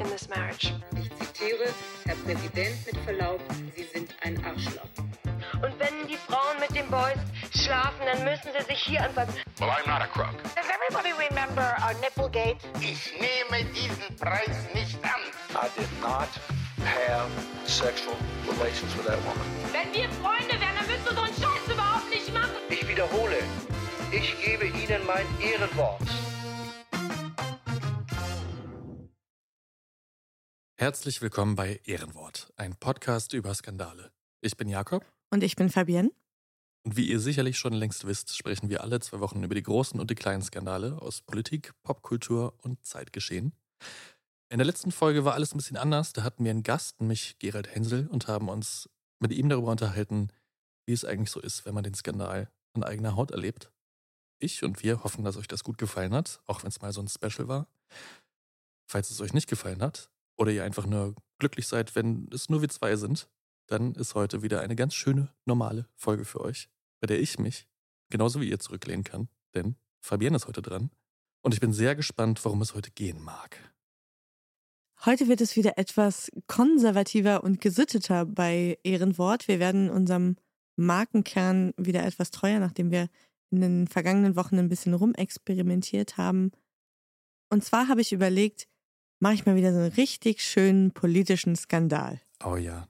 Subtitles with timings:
[0.00, 0.72] in this marriage.
[0.96, 1.68] Ich zitiere,
[2.04, 3.40] Herr Präsident, mit Verlaub,
[3.76, 4.88] Sie sind ein Arschloch.
[5.62, 7.18] Und wenn die Frauen mit den Boys
[7.54, 9.34] schlafen, dann müssen sie sich hier anfassen.
[9.58, 10.34] Well, I'm not a crook.
[10.54, 12.58] Does everybody remember our Nipplegate?
[12.80, 15.20] Ich nehme diesen Preis nicht an.
[15.54, 16.28] I did not
[16.84, 17.30] have
[17.66, 18.16] sexual
[18.48, 19.46] relations with that woman.
[19.72, 22.56] Wenn wir Freunde wären, dann würdest du so einen Scheiß überhaupt nicht machen.
[22.68, 23.38] Ich wiederhole,
[24.10, 26.02] ich gebe Ihnen mein Ehrenwort.
[30.76, 34.10] Herzlich willkommen bei Ehrenwort, ein Podcast über Skandale.
[34.40, 35.04] Ich bin Jakob.
[35.30, 36.10] Und ich bin Fabienne.
[36.82, 40.00] Und wie ihr sicherlich schon längst wisst, sprechen wir alle zwei Wochen über die großen
[40.00, 43.52] und die kleinen Skandale aus Politik, Popkultur und Zeitgeschehen.
[44.48, 46.12] In der letzten Folge war alles ein bisschen anders.
[46.12, 50.32] Da hatten wir einen Gast, nämlich Gerald Hensel, und haben uns mit ihm darüber unterhalten,
[50.86, 53.70] wie es eigentlich so ist, wenn man den Skandal an eigener Haut erlebt.
[54.40, 57.00] Ich und wir hoffen, dass euch das gut gefallen hat, auch wenn es mal so
[57.00, 57.68] ein Special war.
[58.90, 62.60] Falls es euch nicht gefallen hat oder ihr einfach nur glücklich seid, wenn es nur
[62.60, 63.28] wir zwei sind,
[63.66, 66.68] dann ist heute wieder eine ganz schöne, normale Folge für euch,
[67.00, 67.66] bei der ich mich
[68.10, 70.90] genauso wie ihr zurücklehnen kann, denn Fabienne ist heute dran
[71.42, 73.58] und ich bin sehr gespannt, worum es heute gehen mag.
[75.04, 79.48] Heute wird es wieder etwas konservativer und gesitteter bei Ehrenwort.
[79.48, 80.36] Wir werden unserem
[80.76, 83.08] Markenkern wieder etwas treuer, nachdem wir
[83.50, 86.52] in den vergangenen Wochen ein bisschen rumexperimentiert haben.
[87.50, 88.66] Und zwar habe ich überlegt,
[89.20, 92.20] mache ich mal wieder so einen richtig schönen politischen Skandal.
[92.44, 92.88] Oh ja.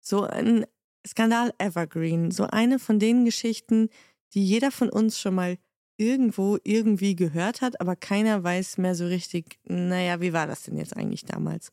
[0.00, 0.66] So ein
[1.06, 3.88] Skandal Evergreen, so eine von den Geschichten,
[4.34, 5.58] die jeder von uns schon mal
[5.98, 10.76] irgendwo irgendwie gehört hat, aber keiner weiß mehr so richtig, naja, wie war das denn
[10.76, 11.72] jetzt eigentlich damals?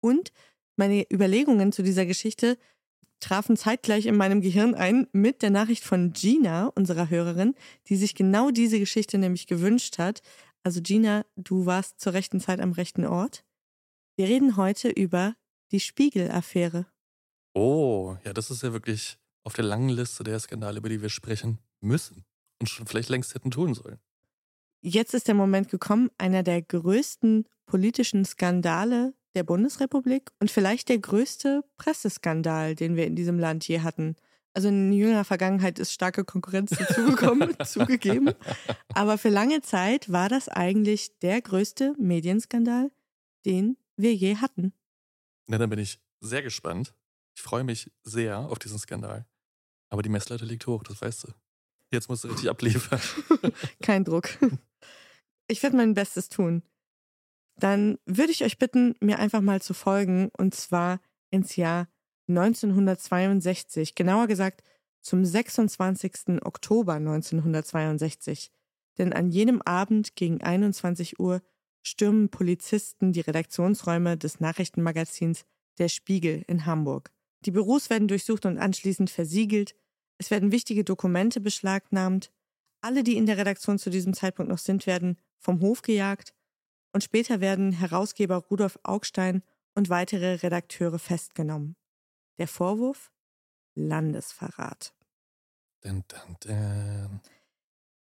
[0.00, 0.32] Und
[0.76, 2.56] meine Überlegungen zu dieser Geschichte
[3.20, 7.54] trafen zeitgleich in meinem Gehirn ein mit der Nachricht von Gina, unserer Hörerin,
[7.88, 10.22] die sich genau diese Geschichte nämlich gewünscht hat.
[10.62, 13.44] Also Gina, du warst zur rechten Zeit am rechten Ort.
[14.16, 15.36] Wir reden heute über
[15.70, 16.86] die Spiegel-Affäre.
[17.54, 21.08] Oh, ja, das ist ja wirklich auf der langen Liste der Skandale, über die wir
[21.08, 22.24] sprechen müssen
[22.60, 23.98] und schon vielleicht längst hätten tun sollen.
[24.80, 30.98] Jetzt ist der Moment gekommen, einer der größten politischen Skandale der Bundesrepublik und vielleicht der
[30.98, 34.16] größte Presseskandal, den wir in diesem Land je hatten.
[34.54, 38.32] Also in jüngerer Vergangenheit ist starke Konkurrenz dazugekommen, zugegeben.
[38.94, 42.90] Aber für lange Zeit war das eigentlich der größte Medienskandal,
[43.46, 44.72] den wir je hatten.
[45.46, 46.94] Na, dann bin ich sehr gespannt.
[47.36, 49.26] Ich freue mich sehr auf diesen Skandal.
[49.90, 51.28] Aber die Messlatte liegt hoch, das weißt du.
[51.90, 53.00] Jetzt musst du richtig abliefern.
[53.82, 54.28] Kein Druck.
[55.46, 56.62] Ich werde mein Bestes tun.
[57.56, 61.00] Dann würde ich euch bitten, mir einfach mal zu folgen, und zwar
[61.30, 61.88] ins Jahr
[62.28, 64.62] 1962, genauer gesagt
[65.00, 66.42] zum 26.
[66.42, 68.50] Oktober 1962.
[68.98, 71.40] Denn an jenem Abend gegen 21 Uhr
[71.82, 75.44] stürmen Polizisten die Redaktionsräume des Nachrichtenmagazins
[75.78, 77.10] Der Spiegel in Hamburg.
[77.44, 79.74] Die Büros werden durchsucht und anschließend versiegelt.
[80.18, 82.32] Es werden wichtige Dokumente beschlagnahmt.
[82.80, 86.34] Alle, die in der Redaktion zu diesem Zeitpunkt noch sind, werden vom Hof gejagt.
[86.92, 89.42] Und später werden Herausgeber Rudolf Augstein
[89.74, 91.76] und weitere Redakteure festgenommen.
[92.38, 93.10] Der Vorwurf?
[93.74, 94.94] Landesverrat.
[95.82, 97.20] Dun, dun, dun.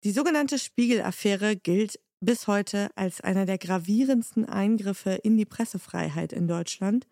[0.05, 6.49] Die sogenannte Spiegel-Affäre gilt bis heute als einer der gravierendsten Eingriffe in die Pressefreiheit in
[6.49, 7.07] Deutschland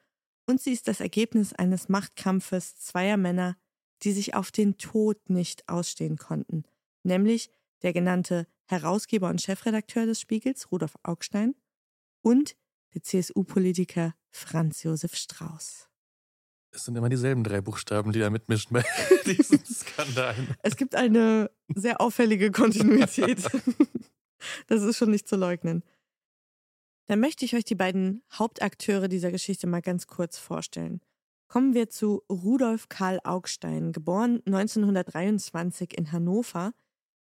[0.47, 3.57] und sie ist das Ergebnis eines Machtkampfes zweier Männer,
[4.03, 6.65] die sich auf den Tod nicht ausstehen konnten,
[7.03, 7.51] nämlich
[7.83, 11.55] der genannte Herausgeber und Chefredakteur des Spiegels, Rudolf Augstein,
[12.23, 12.57] und
[12.95, 15.89] der CSU-Politiker Franz Josef Strauß.
[16.75, 18.85] Es sind immer dieselben drei Buchstaben, die da mitmischen bei
[19.27, 20.49] diesen Skandalen.
[20.63, 23.39] Es gibt eine sehr auffällige Kontinuität.
[24.67, 25.83] Das ist schon nicht zu leugnen.
[27.07, 31.01] Dann möchte ich euch die beiden Hauptakteure dieser Geschichte mal ganz kurz vorstellen.
[31.49, 36.75] Kommen wir zu Rudolf Karl Augstein, geboren 1923 in Hannover.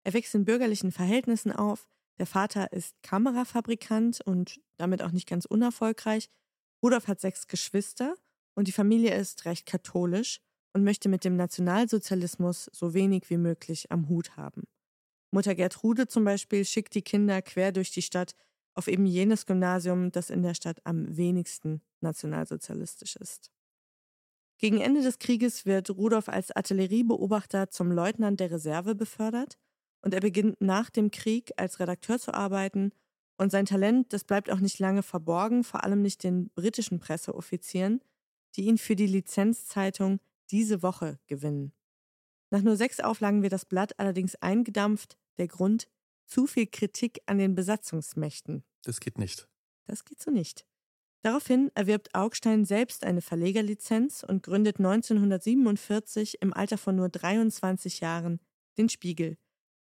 [0.02, 1.90] Er wächst in bürgerlichen Verhältnissen auf.
[2.18, 6.30] Der Vater ist Kamerafabrikant und damit auch nicht ganz unerfolgreich.
[6.82, 8.14] Rudolf hat sechs Geschwister
[8.60, 10.38] und die Familie ist recht katholisch
[10.74, 14.64] und möchte mit dem Nationalsozialismus so wenig wie möglich am Hut haben.
[15.30, 18.34] Mutter Gertrude zum Beispiel schickt die Kinder quer durch die Stadt
[18.74, 23.50] auf eben jenes Gymnasium, das in der Stadt am wenigsten nationalsozialistisch ist.
[24.58, 29.56] Gegen Ende des Krieges wird Rudolf als Artilleriebeobachter zum Leutnant der Reserve befördert
[30.02, 32.92] und er beginnt nach dem Krieg als Redakteur zu arbeiten
[33.38, 38.02] und sein Talent, das bleibt auch nicht lange verborgen, vor allem nicht den britischen Presseoffizieren,
[38.56, 40.20] die ihn für die Lizenzzeitung
[40.50, 41.72] diese Woche gewinnen.
[42.50, 45.18] Nach nur sechs Auflagen wird das Blatt allerdings eingedampft.
[45.38, 45.88] Der Grund?
[46.26, 48.64] Zu viel Kritik an den Besatzungsmächten.
[48.82, 49.48] Das geht nicht.
[49.86, 50.66] Das geht so nicht.
[51.22, 58.40] Daraufhin erwirbt Augstein selbst eine Verlegerlizenz und gründet 1947 im Alter von nur 23 Jahren
[58.78, 59.36] den Spiegel.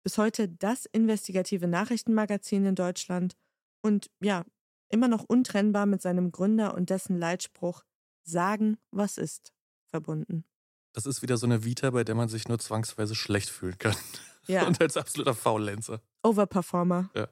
[0.04, 3.38] Bis heute das investigative Nachrichtenmagazin in Deutschland
[3.82, 4.44] und ja,
[4.90, 7.84] immer noch untrennbar mit seinem Gründer und dessen Leitspruch
[8.24, 9.54] Sagen, was ist,
[9.88, 10.46] verbunden.
[10.94, 13.96] Das ist wieder so eine Vita, bei der man sich nur zwangsweise schlecht fühlen kann.
[14.48, 14.66] Ja.
[14.66, 16.02] Und als absoluter Faulenzer.
[16.24, 17.12] Overperformer.
[17.14, 17.30] Ja.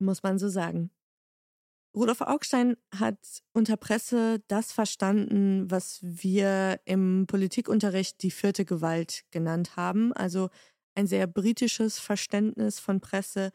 [0.00, 0.90] Muss man so sagen.
[1.94, 3.18] Rudolf Augstein hat
[3.52, 10.12] unter Presse das verstanden, was wir im Politikunterricht die vierte Gewalt genannt haben.
[10.12, 10.50] Also
[10.96, 13.52] ein sehr britisches Verständnis von Presse,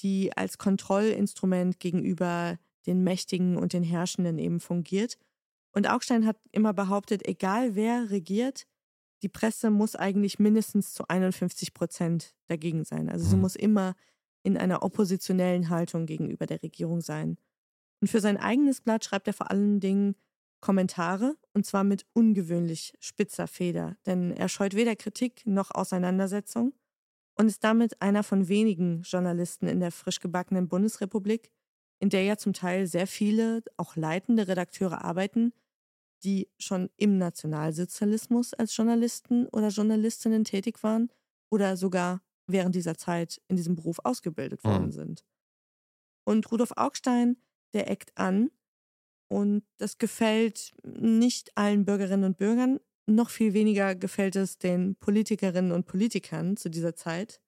[0.00, 5.18] die als Kontrollinstrument gegenüber den Mächtigen und den Herrschenden eben fungiert.
[5.72, 8.66] Und Augstein hat immer behauptet, egal wer regiert,
[9.22, 13.08] die Presse muss eigentlich mindestens zu 51 Prozent dagegen sein.
[13.08, 13.42] Also sie Mhm.
[13.42, 13.94] muss immer
[14.42, 17.36] in einer oppositionellen Haltung gegenüber der Regierung sein.
[18.00, 20.16] Und für sein eigenes Blatt schreibt er vor allen Dingen
[20.60, 26.74] Kommentare und zwar mit ungewöhnlich spitzer Feder, denn er scheut weder Kritik noch Auseinandersetzung
[27.34, 31.50] und ist damit einer von wenigen Journalisten in der frisch gebackenen Bundesrepublik,
[31.98, 35.52] in der ja zum Teil sehr viele, auch leitende Redakteure arbeiten,
[36.24, 41.10] die schon im Nationalsozialismus als Journalisten oder Journalistinnen tätig waren
[41.50, 44.92] oder sogar während dieser Zeit in diesem Beruf ausgebildet worden Mhm.
[44.92, 45.24] sind.
[46.24, 47.36] Und Rudolf Augstein,
[47.74, 48.50] der eckt an
[49.28, 55.72] und das gefällt nicht allen Bürgerinnen und Bürgern, noch viel weniger gefällt es den Politikerinnen
[55.72, 57.40] und Politikern zu dieser Zeit.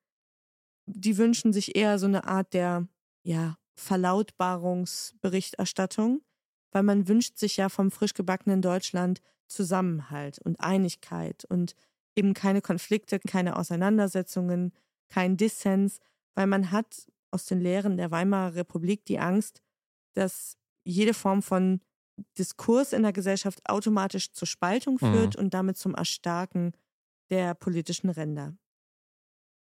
[0.86, 2.88] Die wünschen sich eher so eine Art der,
[3.24, 6.22] ja, Verlautbarungsberichterstattung,
[6.72, 11.74] weil man wünscht sich ja vom frisch gebackenen Deutschland Zusammenhalt und Einigkeit und
[12.17, 14.72] eben keine Konflikte, keine Auseinandersetzungen,
[15.08, 16.00] kein Dissens,
[16.34, 19.62] weil man hat aus den Lehren der Weimarer Republik die Angst,
[20.14, 21.81] dass jede Form von
[22.38, 26.72] Diskurs in der Gesellschaft automatisch zur Spaltung führt und damit zum Erstarken
[27.31, 28.55] der politischen Ränder.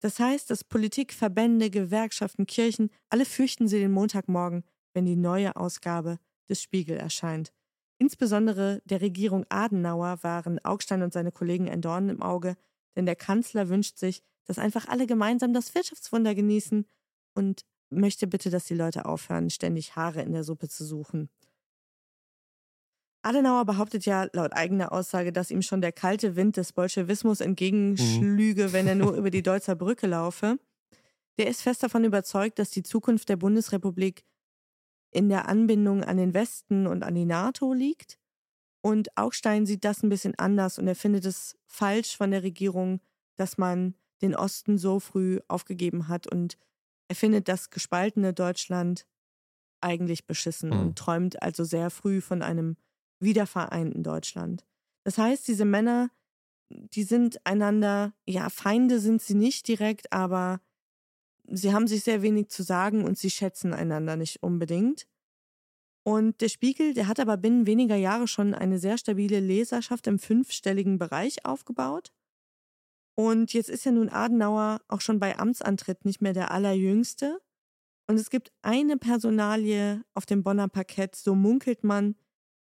[0.00, 4.64] Das heißt, dass Politik, Verbände, Gewerkschaften, Kirchen, alle fürchten sie den Montagmorgen,
[4.94, 6.18] wenn die neue Ausgabe
[6.50, 7.52] des Spiegel erscheint.
[7.98, 12.56] Insbesondere der Regierung Adenauer waren Augstein und seine Kollegen ein Dorn im Auge,
[12.96, 16.86] denn der Kanzler wünscht sich, dass einfach alle gemeinsam das Wirtschaftswunder genießen
[17.34, 21.28] und möchte bitte, dass die Leute aufhören, ständig Haare in der Suppe zu suchen.
[23.22, 28.72] Adenauer behauptet ja laut eigener Aussage, dass ihm schon der kalte Wind des Bolschewismus entgegenschlüge,
[28.72, 30.58] wenn er nur über die Deutzer Brücke laufe.
[31.38, 34.24] Der ist fest davon überzeugt, dass die Zukunft der Bundesrepublik
[35.10, 38.18] in der Anbindung an den Westen und an die NATO liegt.
[38.82, 43.00] Und Augstein sieht das ein bisschen anders und er findet es falsch von der Regierung,
[43.36, 46.56] dass man den Osten so früh aufgegeben hat und
[47.08, 49.06] er findet das gespaltene Deutschland
[49.80, 50.80] eigentlich beschissen Mhm.
[50.80, 52.76] und träumt also sehr früh von einem
[53.20, 54.64] wiedervereinten Deutschland.
[55.04, 56.10] Das heißt, diese Männer
[56.70, 60.60] die sind einander, ja, Feinde sind sie nicht direkt, aber
[61.50, 65.06] sie haben sich sehr wenig zu sagen und sie schätzen einander nicht unbedingt.
[66.02, 70.18] Und der Spiegel, der hat aber binnen weniger Jahre schon eine sehr stabile Leserschaft im
[70.18, 72.12] fünfstelligen Bereich aufgebaut.
[73.14, 77.40] Und jetzt ist ja nun Adenauer auch schon bei Amtsantritt nicht mehr der allerjüngste.
[78.06, 82.16] Und es gibt eine Personalie auf dem Bonner Parkett, so munkelt man,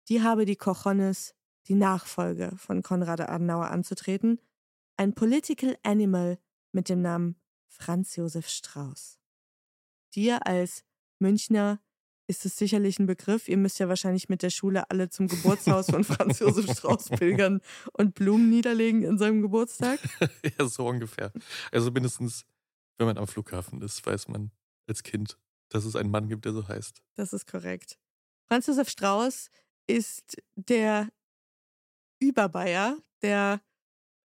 [0.07, 1.36] die habe die Cochones,
[1.67, 4.39] die Nachfolge von Konrad Adenauer anzutreten.
[4.96, 6.39] Ein Political Animal
[6.72, 7.36] mit dem Namen
[7.77, 9.19] Franz Josef Strauß.
[10.15, 10.84] Dir als
[11.19, 11.79] Münchner
[12.27, 13.48] ist es sicherlich ein Begriff.
[13.48, 17.62] Ihr müsst ja wahrscheinlich mit der Schule alle zum Geburtshaus von Franz Josef Strauß pilgern
[17.93, 20.00] und Blumen niederlegen in seinem Geburtstag.
[20.60, 21.31] ja, so ungefähr.
[21.72, 22.46] Also mindestens,
[22.98, 24.51] wenn man am Flughafen ist, weiß man
[24.88, 25.38] als Kind,
[25.69, 27.01] dass es einen Mann gibt, der so heißt.
[27.15, 27.98] Das ist korrekt.
[28.48, 29.50] Franz Josef Strauß
[29.88, 31.10] ist der
[32.19, 33.62] Überbayer, der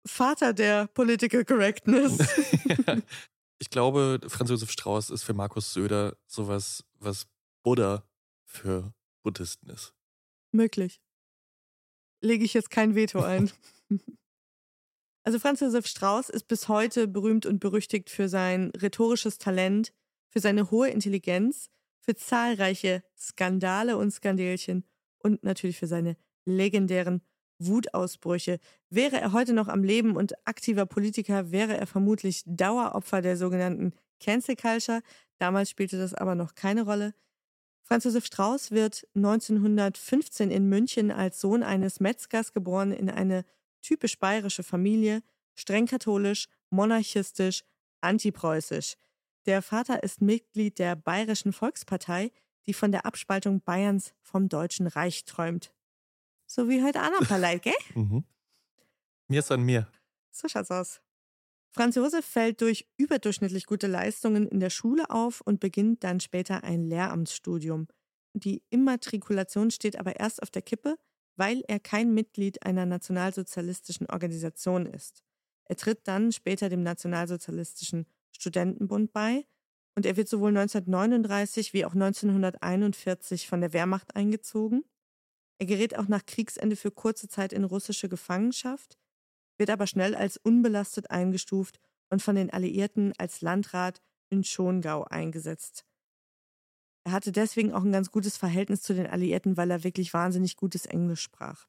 [0.06, 2.18] Vater der Political Correctness.
[2.66, 2.98] ja.
[3.60, 7.28] Ich glaube, Franz Josef Strauß ist für Markus Söder sowas, was
[7.62, 8.04] Buddha
[8.46, 9.94] für Buddhisten ist.
[10.52, 11.02] Möglich.
[12.22, 13.52] Lege ich jetzt kein Veto ein.
[15.24, 19.94] also Franz Josef Strauß ist bis heute berühmt und berüchtigt für sein rhetorisches Talent,
[20.30, 24.86] für seine hohe Intelligenz, für zahlreiche Skandale und Skandelchen
[25.20, 27.22] und natürlich für seine legendären
[27.60, 28.60] Wutausbrüche.
[28.90, 33.94] Wäre er heute noch am Leben und aktiver Politiker, wäre er vermutlich Daueropfer der sogenannten
[34.20, 35.02] Cancel Culture.
[35.38, 37.14] Damals spielte das aber noch keine Rolle.
[37.84, 43.46] Franz Josef Strauß wird 1915 in München als Sohn eines Metzgers geboren in eine
[43.82, 45.22] typisch bayerische Familie,
[45.56, 47.64] streng katholisch, monarchistisch,
[48.02, 48.96] antipreußisch.
[49.46, 52.32] Der Vater ist Mitglied der Bayerischen Volkspartei,
[52.68, 55.74] die von der Abspaltung Bayerns vom Deutschen Reich träumt.
[56.52, 57.74] So wie heute auch noch ein paar Leute, gell?
[57.96, 58.24] Mhm.
[59.28, 59.88] Mir ist an mir.
[60.32, 61.00] So schaut's aus.
[61.70, 66.64] Franz Josef fällt durch überdurchschnittlich gute Leistungen in der Schule auf und beginnt dann später
[66.64, 67.88] ein Lehramtsstudium.
[68.34, 70.98] Die Immatrikulation steht aber erst auf der Kippe,
[71.36, 75.24] weil er kein Mitglied einer nationalsozialistischen Organisation ist.
[75.66, 79.46] Er tritt dann später dem Nationalsozialistischen Studentenbund bei
[79.96, 84.84] und er wird sowohl 1939 wie auch 1941 von der Wehrmacht eingezogen.
[85.60, 88.98] Er gerät auch nach Kriegsende für kurze Zeit in russische Gefangenschaft,
[89.58, 95.86] wird aber schnell als unbelastet eingestuft und von den Alliierten als Landrat in Schongau eingesetzt.
[97.04, 100.56] Er hatte deswegen auch ein ganz gutes Verhältnis zu den Alliierten, weil er wirklich wahnsinnig
[100.56, 101.68] gutes Englisch sprach.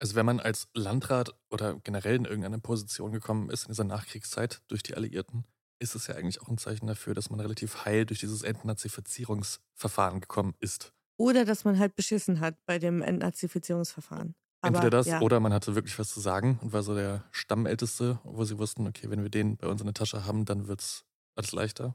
[0.00, 4.62] Also wenn man als Landrat oder generell in irgendeine Position gekommen ist in dieser Nachkriegszeit
[4.68, 5.44] durch die Alliierten,
[5.80, 10.20] ist es ja eigentlich auch ein Zeichen dafür, dass man relativ heil durch dieses Entnazifizierungsverfahren
[10.20, 10.92] gekommen ist.
[11.18, 14.34] Oder dass man halt beschissen hat bei dem Entnazifizierungsverfahren.
[14.60, 15.20] Aber, Entweder das ja.
[15.20, 18.86] oder man hatte wirklich was zu sagen und war so der Stammälteste, wo sie wussten,
[18.86, 21.04] okay, wenn wir den bei uns in der Tasche haben, dann wird es
[21.36, 21.94] alles leichter.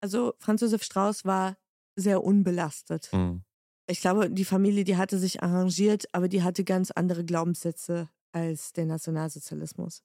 [0.00, 1.58] Also Franz Josef Strauß war
[1.96, 3.10] sehr unbelastet.
[3.12, 3.42] Mhm.
[3.86, 8.72] Ich glaube, die Familie, die hatte sich arrangiert, aber die hatte ganz andere Glaubenssätze als
[8.72, 10.02] der Nationalsozialismus.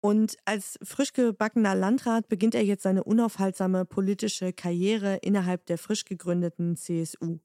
[0.00, 6.04] Und als frisch gebackener Landrat beginnt er jetzt seine unaufhaltsame politische Karriere innerhalb der frisch
[6.04, 7.38] gegründeten CSU.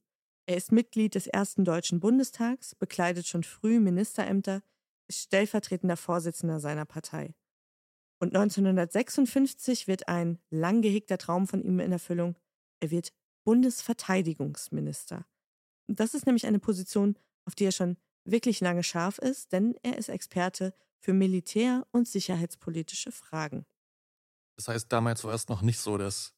[0.46, 4.62] Er ist Mitglied des ersten Deutschen Bundestags, bekleidet schon früh Ministerämter,
[5.08, 7.34] ist stellvertretender Vorsitzender seiner Partei.
[8.20, 12.36] Und 1956 wird ein lang gehegter Traum von ihm in Erfüllung.
[12.80, 13.12] Er wird
[13.44, 15.26] Bundesverteidigungsminister.
[15.88, 19.98] Das ist nämlich eine Position, auf die er schon wirklich lange scharf ist, denn er
[19.98, 23.66] ist Experte für militär- und sicherheitspolitische Fragen.
[24.56, 26.32] Das heißt, damals war es noch nicht so, dass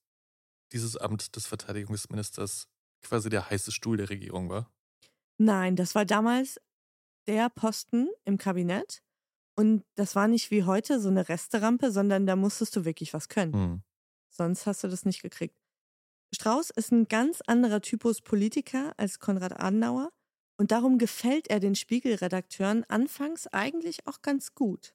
[0.73, 2.69] dieses Amt des Verteidigungsministers
[3.03, 4.73] quasi der heiße Stuhl der Regierung war?
[5.39, 6.61] Nein, das war damals
[7.27, 9.03] der Posten im Kabinett.
[9.55, 13.29] Und das war nicht wie heute so eine Resterampe, sondern da musstest du wirklich was
[13.29, 13.53] können.
[13.53, 13.83] Hm.
[14.29, 15.59] Sonst hast du das nicht gekriegt.
[16.35, 20.13] Strauß ist ein ganz anderer Typus Politiker als Konrad Adenauer
[20.57, 24.95] und darum gefällt er den Spiegelredakteuren anfangs eigentlich auch ganz gut.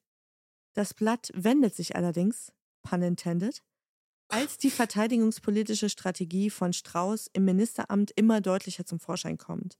[0.73, 2.51] Das Blatt wendet sich allerdings,
[2.83, 3.61] pun intended,
[4.29, 9.77] als die verteidigungspolitische Strategie von Strauß im Ministeramt immer deutlicher zum Vorschein kommt.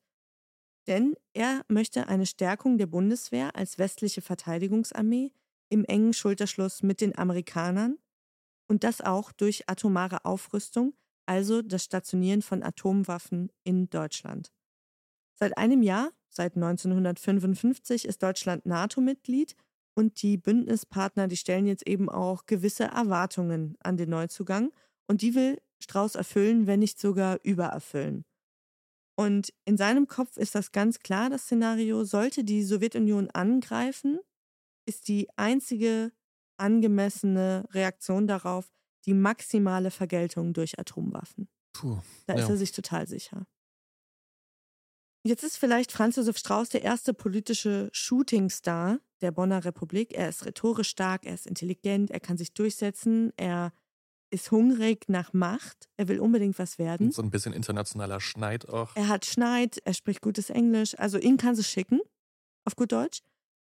[0.88, 5.32] Denn er möchte eine Stärkung der Bundeswehr als westliche Verteidigungsarmee
[5.70, 7.98] im engen Schulterschluss mit den Amerikanern
[8.68, 10.96] und das auch durch atomare Aufrüstung,
[11.26, 14.52] also das Stationieren von Atomwaffen in Deutschland.
[15.42, 19.56] Seit einem Jahr, seit 1955, ist Deutschland NATO-Mitglied
[19.96, 24.72] und die Bündnispartner, die stellen jetzt eben auch gewisse Erwartungen an den Neuzugang
[25.08, 28.24] und die will Strauß erfüllen, wenn nicht sogar übererfüllen.
[29.16, 34.20] Und in seinem Kopf ist das ganz klar, das Szenario, sollte die Sowjetunion angreifen,
[34.86, 36.12] ist die einzige
[36.58, 38.72] angemessene Reaktion darauf
[39.08, 41.50] die maximale Vergeltung durch Atomwaffen.
[41.74, 41.98] Puh.
[42.28, 42.50] Da ist ja.
[42.50, 43.48] er sich total sicher.
[45.24, 50.14] Jetzt ist vielleicht Franz Josef Strauß der erste politische Shootingstar der Bonner Republik.
[50.14, 53.72] Er ist rhetorisch stark, er ist intelligent, er kann sich durchsetzen, er
[54.32, 57.08] ist hungrig nach Macht, er will unbedingt was werden.
[57.08, 58.96] Und so ein bisschen internationaler Schneid auch.
[58.96, 62.00] Er hat Schneid, er spricht gutes Englisch, also ihn kann sie schicken,
[62.66, 63.22] auf gut Deutsch.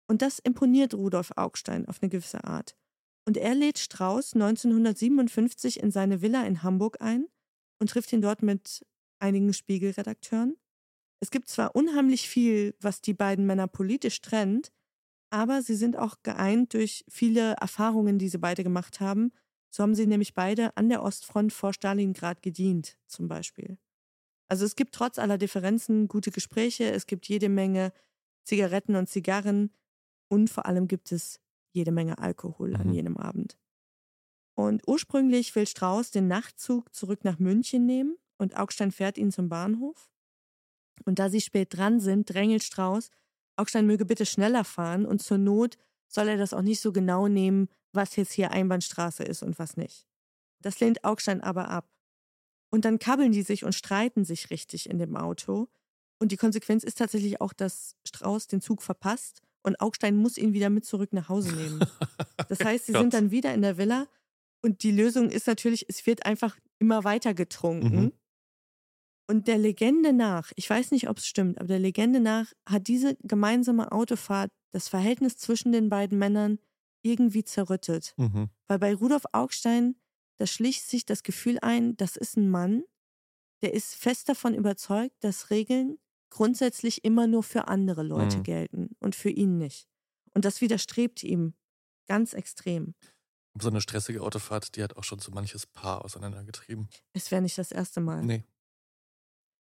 [0.07, 2.76] Und das imponiert Rudolf Augstein auf eine gewisse Art.
[3.25, 7.26] Und er lädt Strauß 1957 in seine Villa in Hamburg ein
[7.78, 8.85] und trifft ihn dort mit
[9.19, 10.57] einigen Spiegelredakteuren.
[11.20, 14.70] Es gibt zwar unheimlich viel, was die beiden Männer politisch trennt,
[15.30, 19.32] aber sie sind auch geeint durch viele Erfahrungen, die sie beide gemacht haben.
[19.70, 23.78] So haben sie nämlich beide an der Ostfront vor Stalingrad gedient, zum Beispiel.
[24.48, 27.92] Also es gibt trotz aller Differenzen gute Gespräche, es gibt jede Menge
[28.44, 29.72] Zigaretten und Zigarren
[30.28, 31.40] und vor allem gibt es
[31.72, 32.92] jede Menge Alkohol an Mhm.
[32.92, 33.58] jedem Abend.
[34.54, 39.48] Und ursprünglich will Strauß den Nachtzug zurück nach München nehmen und Augstein fährt ihn zum
[39.48, 40.10] Bahnhof.
[41.05, 43.11] Und da sie spät dran sind, drängelt Strauß,
[43.57, 45.76] Augstein möge bitte schneller fahren und zur Not
[46.07, 49.76] soll er das auch nicht so genau nehmen, was jetzt hier Einbahnstraße ist und was
[49.76, 50.07] nicht.
[50.61, 51.88] Das lehnt Augstein aber ab.
[52.71, 55.69] Und dann kabbeln die sich und streiten sich richtig in dem Auto.
[56.19, 60.52] Und die Konsequenz ist tatsächlich auch, dass Strauß den Zug verpasst und Augstein muss ihn
[60.52, 61.81] wieder mit zurück nach Hause nehmen.
[62.49, 64.07] Das heißt, sie sind dann wieder in der Villa
[64.62, 68.00] und die Lösung ist natürlich, es wird einfach immer weiter getrunken.
[68.00, 68.12] Mhm.
[69.30, 72.88] Und der Legende nach, ich weiß nicht, ob es stimmt, aber der Legende nach hat
[72.88, 76.58] diese gemeinsame Autofahrt das Verhältnis zwischen den beiden Männern
[77.02, 78.14] irgendwie zerrüttet.
[78.16, 78.49] Mhm.
[78.66, 79.97] Weil bei Rudolf Augstein,
[80.38, 82.85] da schlich sich das Gefühl ein, das ist ein Mann,
[83.62, 85.99] der ist fest davon überzeugt, dass Regeln
[86.30, 88.42] grundsätzlich immer nur für andere Leute Mhm.
[88.44, 89.88] gelten und für ihn nicht.
[90.35, 91.54] Und das widerstrebt ihm
[92.06, 92.94] ganz extrem.
[93.61, 96.88] So eine stressige Autofahrt, die hat auch schon so manches Paar auseinandergetrieben.
[97.12, 98.24] Es wäre nicht das erste Mal.
[98.24, 98.44] Nee.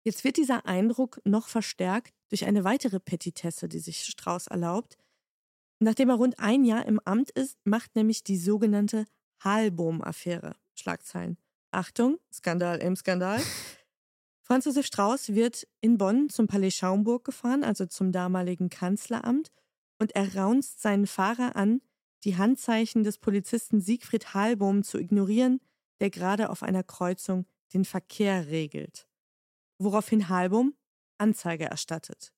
[0.09, 4.97] Jetzt wird dieser Eindruck noch verstärkt durch eine weitere Petitesse, die sich Strauß erlaubt.
[5.81, 9.05] Nachdem er rund ein Jahr im Amt ist, macht nämlich die sogenannte
[9.45, 11.37] Halbohm-Affäre Schlagzeilen.
[11.73, 13.43] Achtung, Skandal im Skandal.
[14.41, 19.53] Franz Josef Strauß wird in Bonn zum Palais Schaumburg gefahren, also zum damaligen Kanzleramt,
[19.99, 21.83] und er raunzt seinen Fahrer an,
[22.25, 25.61] die Handzeichen des Polizisten Siegfried Halbohm zu ignorieren,
[26.01, 27.45] der gerade auf einer Kreuzung
[27.75, 29.08] den Verkehr regelt
[29.79, 30.75] woraufhin Halbum
[31.19, 32.33] Anzeige erstattet.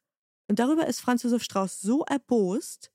[0.49, 2.91] Und darüber ist Franz Josef Strauß so erbost,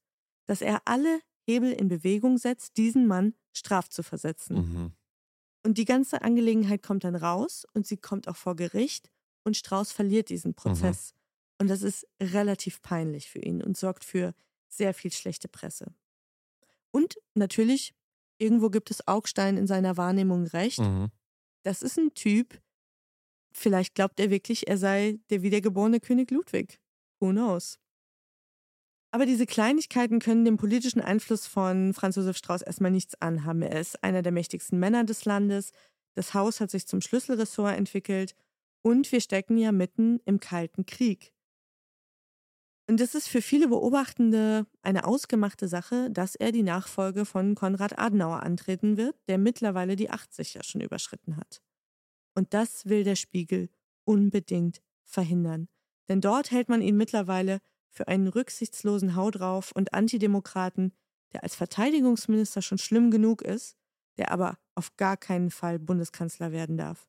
[0.45, 4.57] dass er alle Hebel in Bewegung setzt, diesen Mann strafzuversetzen.
[4.57, 4.91] Mhm.
[5.63, 9.09] Und die ganze Angelegenheit kommt dann raus und sie kommt auch vor Gericht
[9.43, 11.13] und Strauß verliert diesen Prozess.
[11.59, 14.33] Und das ist relativ peinlich für ihn und sorgt für
[14.67, 15.93] sehr viel schlechte Presse.
[16.91, 17.95] Und natürlich,
[18.37, 20.79] irgendwo gibt es Augstein in seiner Wahrnehmung recht.
[20.79, 21.09] Mhm.
[21.63, 22.61] Das ist ein Typ,
[23.55, 26.79] vielleicht glaubt er wirklich, er sei der wiedergeborene König Ludwig.
[27.19, 27.79] Who knows?
[29.11, 33.61] Aber diese Kleinigkeiten können dem politischen Einfluss von Franz Josef Strauß erstmal nichts anhaben.
[33.61, 35.71] Er ist einer der mächtigsten Männer des Landes.
[36.15, 38.35] Das Haus hat sich zum Schlüsselressort entwickelt.
[38.81, 41.33] Und wir stecken ja mitten im Kalten Krieg.
[42.87, 47.97] Und es ist für viele Beobachtende eine ausgemachte Sache, dass er die Nachfolge von Konrad
[47.97, 51.63] Adenauer antreten wird, der mittlerweile die 80 ja schon überschritten hat.
[52.35, 53.69] Und das will der Spiegel
[54.03, 55.67] unbedingt verhindern.
[56.09, 60.93] Denn dort hält man ihn mittlerweile für einen rücksichtslosen Hau drauf und Antidemokraten,
[61.33, 63.77] der als Verteidigungsminister schon schlimm genug ist,
[64.17, 67.07] der aber auf gar keinen Fall Bundeskanzler werden darf.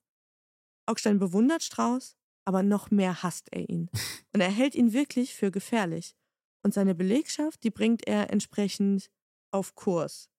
[0.86, 3.90] Augstein bewundert Strauß, aber noch mehr hasst er ihn.
[4.32, 6.14] Und er hält ihn wirklich für gefährlich.
[6.62, 9.10] Und seine Belegschaft, die bringt er entsprechend
[9.50, 10.30] auf Kurs.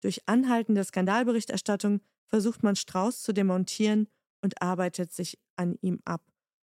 [0.00, 4.08] Durch anhaltende Skandalberichterstattung versucht man Strauß zu demontieren
[4.42, 6.22] und arbeitet sich an ihm ab.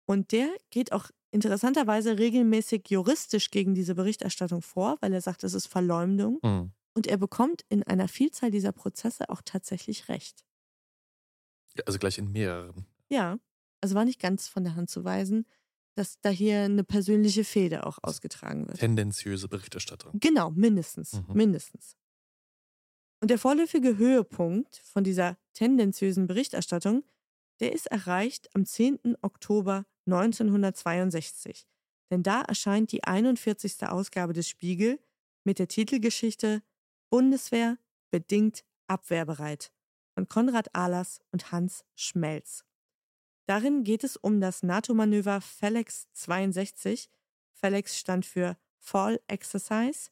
[0.06, 5.54] Und der geht auch interessanterweise regelmäßig juristisch gegen diese Berichterstattung vor, weil er sagt, es
[5.54, 6.38] ist Verleumdung.
[6.42, 6.72] Mhm.
[6.94, 10.44] Und er bekommt in einer Vielzahl dieser Prozesse auch tatsächlich recht.
[11.86, 12.84] Also gleich in mehreren.
[13.08, 13.38] Ja,
[13.80, 15.46] also war nicht ganz von der Hand zu weisen,
[15.94, 18.78] dass da hier eine persönliche Fehde auch ausgetragen wird.
[18.78, 20.12] Tendenziöse Berichterstattung.
[20.20, 21.34] Genau, mindestens, Mhm.
[21.34, 21.96] mindestens.
[23.20, 27.04] Und der vorläufige Höhepunkt von dieser tendenziösen Berichterstattung,
[27.60, 29.16] der ist erreicht am 10.
[29.22, 31.66] Oktober 1962.
[32.10, 33.88] Denn da erscheint die 41.
[33.88, 34.98] Ausgabe des Spiegel
[35.44, 36.62] mit der Titelgeschichte
[37.10, 37.78] Bundeswehr
[38.10, 39.72] bedingt abwehrbereit
[40.14, 42.64] von Konrad Ahlers und Hans Schmelz.
[43.46, 47.08] Darin geht es um das NATO-Manöver Felix 62.
[47.52, 50.10] Felix stand für Fall Exercise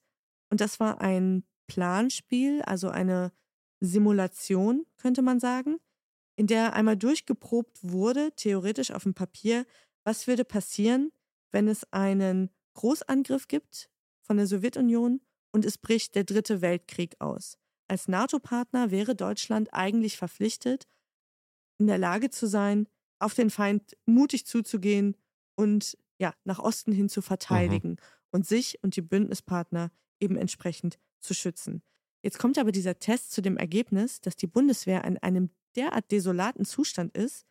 [0.50, 3.32] und das war ein Planspiel, also eine
[3.80, 5.78] Simulation, könnte man sagen,
[6.40, 9.66] in der einmal durchgeprobt wurde, theoretisch auf dem Papier,
[10.04, 11.12] was würde passieren,
[11.50, 13.90] wenn es einen Großangriff gibt
[14.22, 15.20] von der Sowjetunion
[15.52, 17.58] und es bricht der dritte Weltkrieg aus.
[17.88, 20.88] Als NATO-Partner wäre Deutschland eigentlich verpflichtet,
[21.76, 25.18] in der Lage zu sein, auf den Feind mutig zuzugehen
[25.56, 27.96] und ja, nach Osten hin zu verteidigen mhm.
[28.30, 31.82] und sich und die Bündnispartner eben entsprechend zu schützen.
[32.22, 36.64] Jetzt kommt aber dieser Test zu dem Ergebnis, dass die Bundeswehr in einem derart desolaten
[36.64, 37.46] Zustand ist,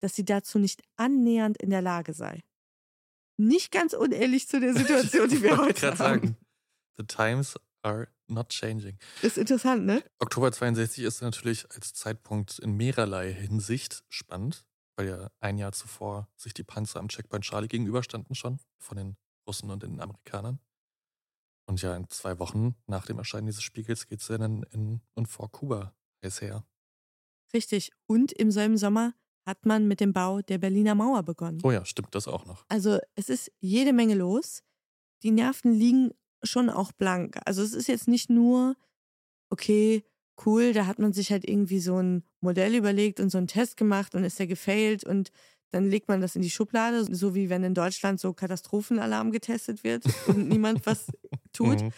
[0.00, 2.42] dass sie dazu nicht annähernd in der Lage sei.
[3.36, 5.96] Nicht ganz unehrlich zu der Situation, die wir heute haben.
[5.96, 6.36] Sagen,
[6.96, 8.98] the times are not changing.
[9.22, 10.02] Ist interessant, ne?
[10.18, 14.64] Oktober 62 ist natürlich als Zeitpunkt in mehrerlei Hinsicht spannend,
[14.96, 19.16] weil ja ein Jahr zuvor sich die Panzer am Checkpoint Charlie gegenüberstanden schon von den
[19.46, 20.60] Russen und den Amerikanern.
[21.66, 25.00] Und ja, in zwei Wochen nach dem Erscheinen dieses Spiegels geht es ja dann in
[25.14, 26.64] und vor Kuba heiß her.
[27.54, 27.92] Richtig.
[28.06, 29.14] Und im selben Sommer
[29.46, 31.60] hat man mit dem Bau der Berliner Mauer begonnen.
[31.62, 32.64] Oh ja, stimmt das auch noch.
[32.68, 34.62] Also es ist jede Menge los.
[35.22, 36.10] Die Nerven liegen
[36.42, 37.38] schon auch blank.
[37.44, 38.76] Also es ist jetzt nicht nur,
[39.50, 40.04] okay,
[40.44, 43.76] cool, da hat man sich halt irgendwie so ein Modell überlegt und so einen Test
[43.76, 45.30] gemacht und ist der gefailt und
[45.70, 49.82] dann legt man das in die Schublade, so wie wenn in Deutschland so Katastrophenalarm getestet
[49.82, 51.06] wird und niemand was
[51.52, 51.82] tut.
[51.82, 51.92] Mhm.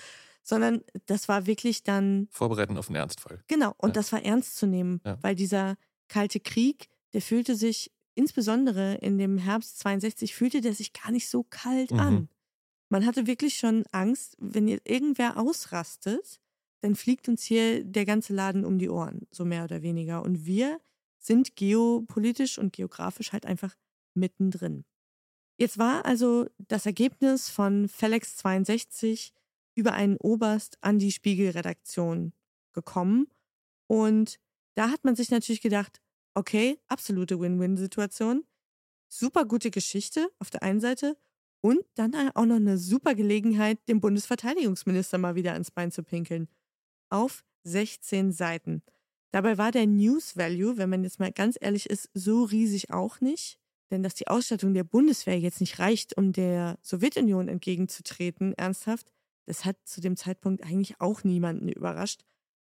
[0.49, 2.29] Sondern das war wirklich dann.
[2.31, 3.43] Vorbereiten auf einen Ernstfall.
[3.49, 3.95] Genau, und ja.
[3.95, 5.19] das war ernst zu nehmen, ja.
[5.21, 10.93] weil dieser Kalte Krieg, der fühlte sich, insbesondere in dem Herbst 62, fühlte der sich
[10.93, 11.99] gar nicht so kalt mhm.
[11.99, 12.29] an.
[12.89, 16.41] Man hatte wirklich schon Angst, wenn jetzt irgendwer ausrastet,
[16.81, 20.23] dann fliegt uns hier der ganze Laden um die Ohren, so mehr oder weniger.
[20.23, 20.81] Und wir
[21.19, 23.75] sind geopolitisch und geografisch halt einfach
[24.15, 24.85] mittendrin.
[25.59, 29.33] Jetzt war also das Ergebnis von Felix 62
[29.77, 32.33] über einen Oberst an die Spiegelredaktion
[32.73, 33.29] gekommen.
[33.87, 34.41] Und
[34.75, 36.01] da hat man sich natürlich gedacht,
[36.35, 38.45] okay, absolute Win-Win-Situation.
[39.09, 41.17] Super gute Geschichte auf der einen Seite
[41.61, 46.49] und dann auch noch eine super Gelegenheit, dem Bundesverteidigungsminister mal wieder ans Bein zu pinkeln.
[47.09, 48.83] Auf 16 Seiten.
[49.31, 53.21] Dabei war der News Value, wenn man jetzt mal ganz ehrlich ist, so riesig auch
[53.21, 53.59] nicht.
[53.91, 59.13] Denn dass die Ausstattung der Bundeswehr jetzt nicht reicht, um der Sowjetunion entgegenzutreten, ernsthaft,
[59.47, 62.23] das hat zu dem Zeitpunkt eigentlich auch niemanden überrascht.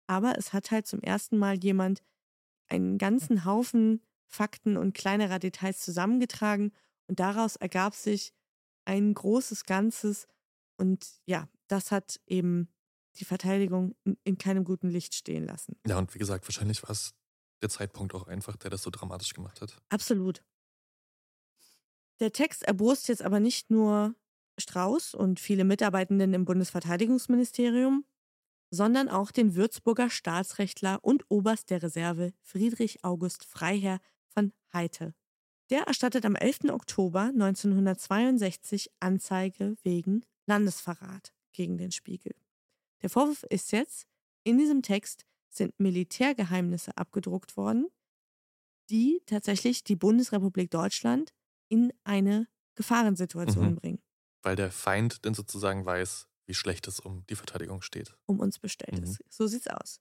[0.07, 2.03] Aber es hat halt zum ersten Mal jemand
[2.67, 6.73] einen ganzen Haufen Fakten und kleinerer Details zusammengetragen
[7.07, 8.33] und daraus ergab sich
[8.85, 10.27] ein großes Ganzes.
[10.77, 12.67] Und ja, das hat eben
[13.17, 15.77] die Verteidigung in keinem guten Licht stehen lassen.
[15.85, 17.13] Ja, und wie gesagt, wahrscheinlich war es
[17.61, 19.79] der Zeitpunkt auch einfach, der das so dramatisch gemacht hat.
[19.89, 20.43] Absolut.
[22.19, 24.15] Der Text erbost jetzt aber nicht nur
[24.57, 28.05] Strauß und viele Mitarbeitenden im Bundesverteidigungsministerium,
[28.69, 35.13] sondern auch den Würzburger Staatsrechtler und Oberst der Reserve Friedrich August Freiherr von Heite.
[35.69, 36.71] Der erstattet am 11.
[36.71, 42.35] Oktober 1962 Anzeige wegen Landesverrat gegen den Spiegel.
[43.01, 44.07] Der Vorwurf ist jetzt,
[44.43, 47.87] in diesem Text sind Militärgeheimnisse abgedruckt worden,
[48.89, 51.33] die tatsächlich die Bundesrepublik Deutschland
[51.69, 53.75] in eine Gefahrensituation mhm.
[53.75, 54.01] bringen.
[54.43, 58.15] Weil der Feind dann sozusagen weiß, wie schlecht es um die Verteidigung steht.
[58.25, 59.03] Um uns bestellt mhm.
[59.03, 59.23] ist.
[59.29, 59.99] So sieht's aus.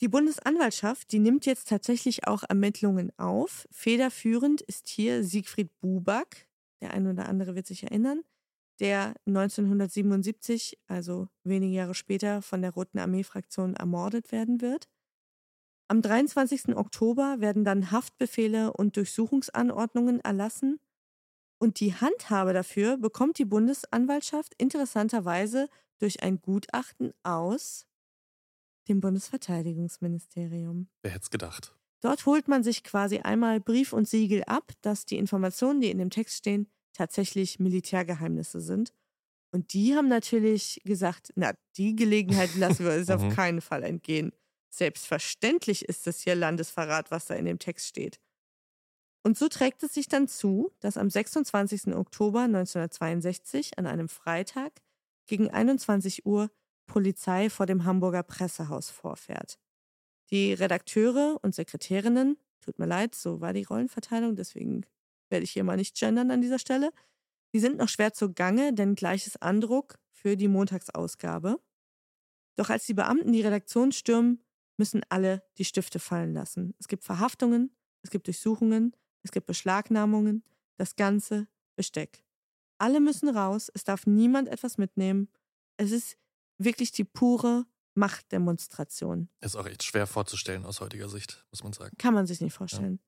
[0.00, 3.66] Die Bundesanwaltschaft, die nimmt jetzt tatsächlich auch Ermittlungen auf.
[3.72, 6.48] Federführend ist hier Siegfried Buback.
[6.80, 8.22] Der eine oder andere wird sich erinnern,
[8.78, 14.88] der 1977, also wenige Jahre später, von der Roten Armee-Fraktion ermordet werden wird.
[15.88, 16.76] Am 23.
[16.76, 20.78] Oktober werden dann Haftbefehle und Durchsuchungsanordnungen erlassen.
[21.58, 25.68] Und die Handhabe dafür bekommt die Bundesanwaltschaft interessanterweise
[25.98, 27.86] durch ein Gutachten aus
[28.88, 30.88] dem Bundesverteidigungsministerium.
[31.02, 31.74] Wer hätte es gedacht?
[32.00, 35.98] Dort holt man sich quasi einmal Brief und Siegel ab, dass die Informationen, die in
[35.98, 38.92] dem Text stehen, tatsächlich Militärgeheimnisse sind.
[39.50, 43.30] Und die haben natürlich gesagt, na, die Gelegenheit lassen wir uns auf mhm.
[43.30, 44.32] keinen Fall entgehen.
[44.70, 48.20] Selbstverständlich ist es hier Landesverrat, was da in dem Text steht.
[49.28, 51.88] Und so trägt es sich dann zu, dass am 26.
[51.88, 54.80] Oktober 1962 an einem Freitag
[55.26, 56.50] gegen 21 Uhr
[56.86, 59.58] Polizei vor dem Hamburger Pressehaus vorfährt.
[60.30, 64.86] Die Redakteure und Sekretärinnen, tut mir leid, so war die Rollenverteilung, deswegen
[65.28, 66.90] werde ich hier mal nicht gendern an dieser Stelle,
[67.52, 71.60] die sind noch schwer zugange, denn gleiches Andruck für die Montagsausgabe.
[72.56, 74.42] Doch als die Beamten die Redaktion stürmen,
[74.78, 76.74] müssen alle die Stifte fallen lassen.
[76.78, 80.44] Es gibt Verhaftungen, es gibt Durchsuchungen, es gibt Beschlagnahmungen,
[80.76, 82.24] das ganze Besteck.
[82.78, 85.28] Alle müssen raus, es darf niemand etwas mitnehmen.
[85.76, 86.16] Es ist
[86.58, 89.28] wirklich die pure Machtdemonstration.
[89.40, 91.96] Ist auch echt schwer vorzustellen aus heutiger Sicht, muss man sagen.
[91.98, 93.00] Kann man sich nicht vorstellen.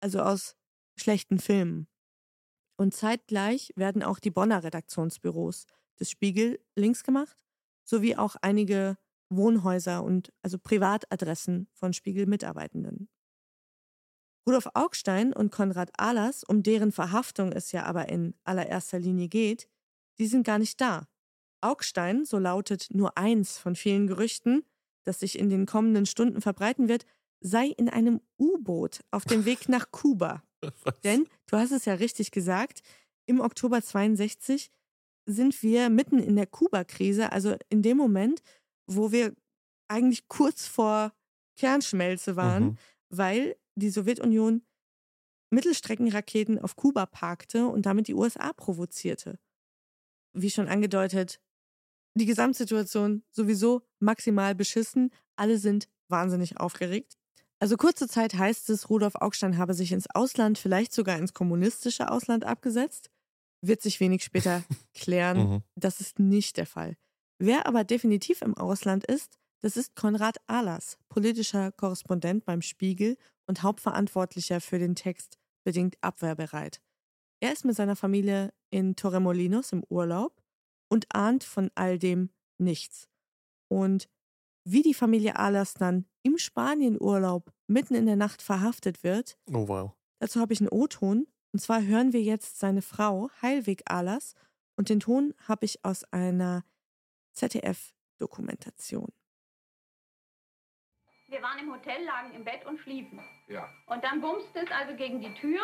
[0.00, 0.56] Also aus
[0.96, 1.86] schlechten Filmen.
[2.76, 5.66] Und zeitgleich werden auch die Bonner Redaktionsbüros
[6.00, 7.36] des Spiegel links gemacht,
[7.84, 8.98] sowie auch einige
[9.28, 13.08] Wohnhäuser und also Privatadressen von Spiegel-Mitarbeitenden.
[14.46, 19.68] Rudolf Augstein und Konrad Ahlers, um deren Verhaftung es ja aber in allererster Linie geht,
[20.18, 21.06] die sind gar nicht da.
[21.60, 24.64] Augstein, so lautet nur eins von vielen Gerüchten,
[25.04, 27.04] das sich in den kommenden Stunden verbreiten wird,
[27.40, 30.42] sei in einem U-Boot auf dem Weg nach Kuba.
[30.84, 31.00] Was?
[31.02, 32.82] Denn, du hast es ja richtig gesagt,
[33.26, 34.70] im Oktober 62
[35.24, 38.42] sind wir mitten in der Kuba-Krise, also in dem Moment,
[38.88, 39.34] wo wir
[39.88, 41.12] eigentlich kurz vor
[41.56, 42.76] Kernschmelze waren, Mhm.
[43.08, 44.62] weil die Sowjetunion
[45.50, 49.38] Mittelstreckenraketen auf Kuba parkte und damit die USA provozierte.
[50.32, 51.40] Wie schon angedeutet,
[52.14, 55.10] die Gesamtsituation sowieso maximal beschissen.
[55.36, 57.16] Alle sind wahnsinnig aufgeregt.
[57.58, 62.10] Also kurze Zeit heißt es, Rudolf Augstein habe sich ins Ausland, vielleicht sogar ins kommunistische
[62.10, 63.10] Ausland abgesetzt.
[63.60, 65.62] Wird sich wenig später klären, Mhm.
[65.76, 66.96] das ist nicht der Fall.
[67.38, 73.62] Wer aber definitiv im Ausland ist, das ist Konrad Ahlers, politischer Korrespondent beim Spiegel und
[73.62, 76.80] Hauptverantwortlicher für den Text Bedingt abwehrbereit.
[77.40, 80.42] Er ist mit seiner Familie in Torremolinos im Urlaub
[80.88, 83.08] und ahnt von all dem nichts.
[83.68, 84.08] Und
[84.64, 89.92] wie die Familie Ahlers dann im Spanienurlaub mitten in der Nacht verhaftet wird, Oh, wow.
[90.20, 91.26] Dazu habe ich einen O-Ton.
[91.52, 94.34] Und zwar hören wir jetzt seine Frau, Heilwig Ahlers.
[94.76, 96.64] Und den Ton habe ich aus einer
[97.32, 99.08] ZDF-Dokumentation.
[101.32, 103.18] Wir waren im Hotel, lagen im Bett und schliefen.
[103.48, 103.66] Ja.
[103.86, 105.60] Und dann bumste es also gegen die Tür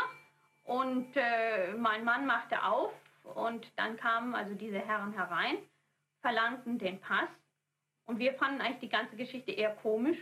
[0.65, 2.91] und äh, mein Mann machte auf
[3.35, 5.59] und dann kamen also diese Herren herein,
[6.23, 7.29] verlangten den Pass
[8.07, 10.17] und wir fanden eigentlich die ganze Geschichte eher komisch,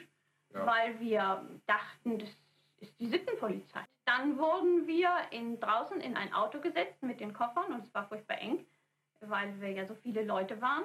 [0.52, 0.66] Ja.
[0.66, 2.30] weil wir dachten, das
[2.78, 3.84] ist die Sittenpolizei.
[4.04, 8.08] Dann wurden wir in, draußen in ein Auto gesetzt mit den Koffern und es war
[8.08, 8.66] furchtbar eng,
[9.20, 10.84] weil wir ja so viele Leute waren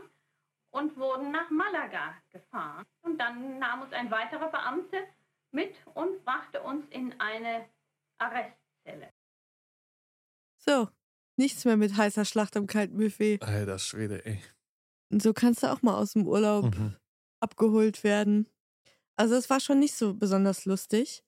[0.72, 2.86] und wurden nach Malaga gefahren.
[3.04, 4.98] Und dann nahm uns ein weiterer Beamte
[5.52, 7.66] mit und brachte uns in eine
[8.18, 9.12] Arrestzelle.
[10.58, 10.90] So,
[11.38, 13.42] nichts mehr mit heißer Schlacht am kalten Buffet.
[13.42, 14.42] Alter Schwede, ey.
[15.12, 16.96] Und so kannst du auch mal aus dem Urlaub Mhm.
[17.42, 18.48] abgeholt werden.
[19.18, 21.24] Also es war schon nicht so besonders lustig.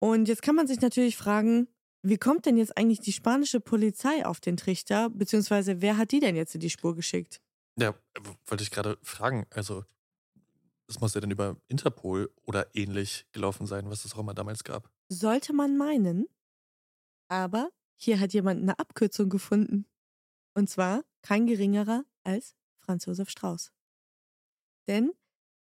[0.00, 1.68] Und jetzt kann man sich natürlich fragen,
[2.04, 6.18] wie kommt denn jetzt eigentlich die spanische Polizei auf den Trichter, beziehungsweise wer hat die
[6.20, 7.40] denn jetzt in die Spur geschickt?
[7.78, 7.94] Ja,
[8.46, 9.46] wollte ich gerade fragen.
[9.50, 9.84] Also,
[10.86, 14.64] das muss ja dann über Interpol oder ähnlich gelaufen sein, was es auch immer damals
[14.64, 14.90] gab.
[15.08, 16.26] Sollte man meinen.
[17.28, 19.86] Aber hier hat jemand eine Abkürzung gefunden.
[20.54, 23.72] Und zwar kein geringerer als Franz Josef Strauß.
[24.86, 25.12] Denn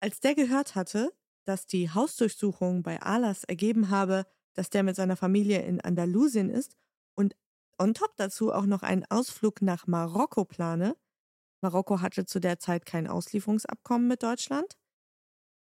[0.00, 1.12] als der gehört hatte,
[1.44, 6.76] dass die Hausdurchsuchung bei Alas ergeben habe, dass der mit seiner Familie in Andalusien ist
[7.14, 7.36] und
[7.78, 10.96] on top dazu auch noch einen Ausflug nach Marokko plane,
[11.60, 14.76] Marokko hatte zu der Zeit kein Auslieferungsabkommen mit Deutschland,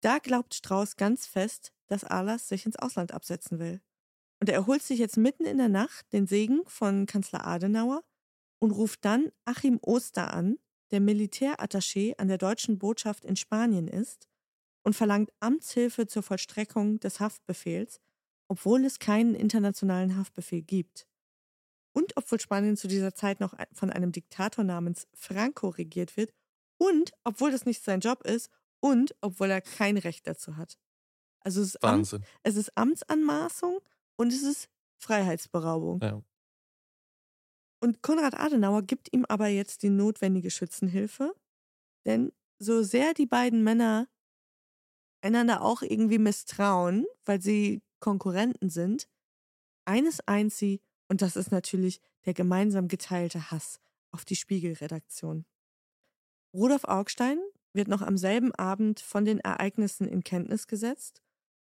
[0.01, 3.81] da glaubt Strauß ganz fest, dass Alas sich ins Ausland absetzen will.
[4.41, 8.03] Und er holt sich jetzt mitten in der Nacht den Segen von Kanzler Adenauer
[8.59, 10.57] und ruft dann Achim Oster an,
[10.91, 14.27] der Militärattaché an der deutschen Botschaft in Spanien ist,
[14.83, 18.01] und verlangt Amtshilfe zur Vollstreckung des Haftbefehls,
[18.49, 21.07] obwohl es keinen internationalen Haftbefehl gibt.
[21.93, 26.33] Und obwohl Spanien zu dieser Zeit noch von einem Diktator namens Franco regiert wird
[26.77, 30.77] und obwohl das nicht sein Job ist und obwohl er kein Recht dazu hat.
[31.41, 32.23] Also es ist, Wahnsinn.
[32.43, 33.79] es ist Amtsanmaßung
[34.15, 35.99] und es ist Freiheitsberaubung.
[36.01, 36.21] Ja.
[37.79, 41.35] Und Konrad Adenauer gibt ihm aber jetzt die notwendige Schützenhilfe,
[42.05, 44.07] denn so sehr die beiden Männer
[45.21, 49.07] einander auch irgendwie misstrauen, weil sie Konkurrenten sind,
[49.85, 53.79] eines eint sie und das ist natürlich der gemeinsam geteilte Hass
[54.11, 55.45] auf die Spiegelredaktion.
[56.53, 57.39] Rudolf Augstein
[57.73, 61.21] wird noch am selben Abend von den Ereignissen in Kenntnis gesetzt.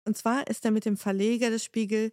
[0.05, 2.13] Und zwar ist er mit dem Verleger des Spiegel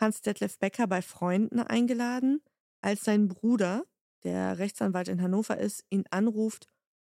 [0.00, 2.40] Hans-Detlef Becker bei Freunden eingeladen,
[2.80, 3.84] als sein Bruder,
[4.22, 6.68] der Rechtsanwalt in Hannover ist, ihn anruft,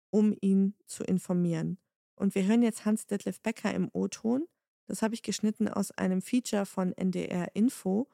[0.09, 1.77] um ihn zu informieren.
[2.15, 4.47] Und wir hören jetzt Hans-Detlef Becker im O-Ton.
[4.87, 8.07] Das habe ich geschnitten aus einem Feature von NDR Info.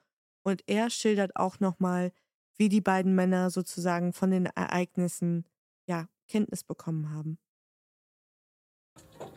[0.48, 2.14] Und er schildert auch nochmal,
[2.56, 5.46] wie die beiden Männer sozusagen von den Ereignissen
[5.90, 7.38] ja, Kenntnis bekommen haben.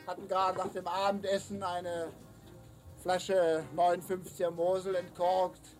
[0.06, 2.12] hatten gerade nach dem Abendessen eine
[2.98, 5.74] Flasche 59er Mosel entkorkt.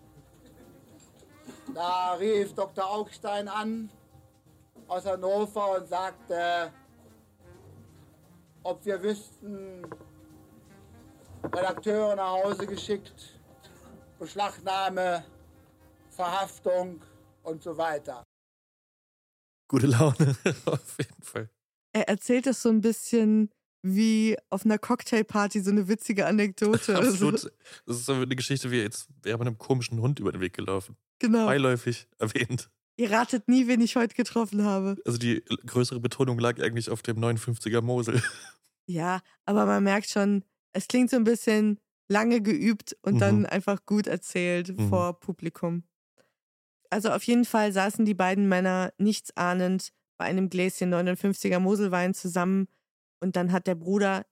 [1.73, 2.85] Da rief Dr.
[2.85, 3.89] Augstein an
[4.89, 6.73] aus Hannover und sagte,
[8.63, 9.87] ob wir wüssten,
[11.41, 13.40] Redakteure nach Hause geschickt,
[14.21, 15.25] Beschlagnahme,
[16.11, 17.01] Verhaftung
[17.41, 18.23] und so weiter.
[19.67, 21.49] Gute Laune, auf jeden Fall.
[21.91, 23.49] Er erzählt es so ein bisschen
[23.81, 26.97] wie auf einer Cocktailparty, so eine witzige Anekdote.
[26.99, 27.51] Absolut.
[27.87, 30.53] Das ist so eine Geschichte, wie jetzt wäre man einem komischen Hund über den Weg
[30.53, 30.97] gelaufen.
[31.17, 31.47] Genau.
[31.47, 32.69] Beiläufig erwähnt.
[32.97, 34.97] Ihr ratet nie, wen ich heute getroffen habe.
[35.03, 38.21] Also die größere Betonung lag eigentlich auf dem 59er Mosel.
[38.87, 41.79] Ja, aber man merkt schon, es klingt so ein bisschen
[42.11, 43.19] lange geübt und Mhm.
[43.19, 44.89] dann einfach gut erzählt Mhm.
[44.89, 45.83] vor Publikum.
[46.89, 52.67] Also auf jeden Fall saßen die beiden Männer nichtsahnend bei einem Gläschen 59er Moselwein zusammen
[53.21, 54.25] und dann hat der Bruder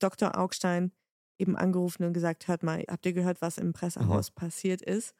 [0.00, 0.36] Dr.
[0.36, 0.92] Augstein
[1.38, 5.14] eben angerufen und gesagt, hört mal, habt ihr gehört, was im Pressehaus passiert ist?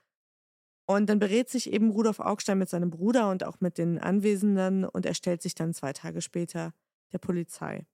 [0.86, 4.84] Und dann berät sich eben Rudolf Augstein mit seinem Bruder und auch mit den Anwesenden
[4.84, 6.74] und er stellt sich dann zwei Tage später
[7.12, 7.86] der Polizei.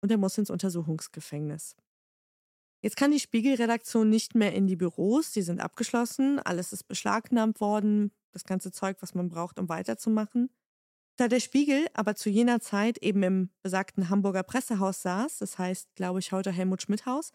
[0.00, 1.76] Und er muss ins Untersuchungsgefängnis.
[2.84, 7.62] Jetzt kann die Spiegelredaktion nicht mehr in die Büros, die sind abgeschlossen, alles ist beschlagnahmt
[7.62, 10.50] worden, das ganze Zeug, was man braucht, um weiterzumachen.
[11.16, 15.94] Da der Spiegel aber zu jener Zeit eben im besagten Hamburger Pressehaus saß, das heißt,
[15.94, 17.32] glaube ich, heute Helmut Schmidt Haus,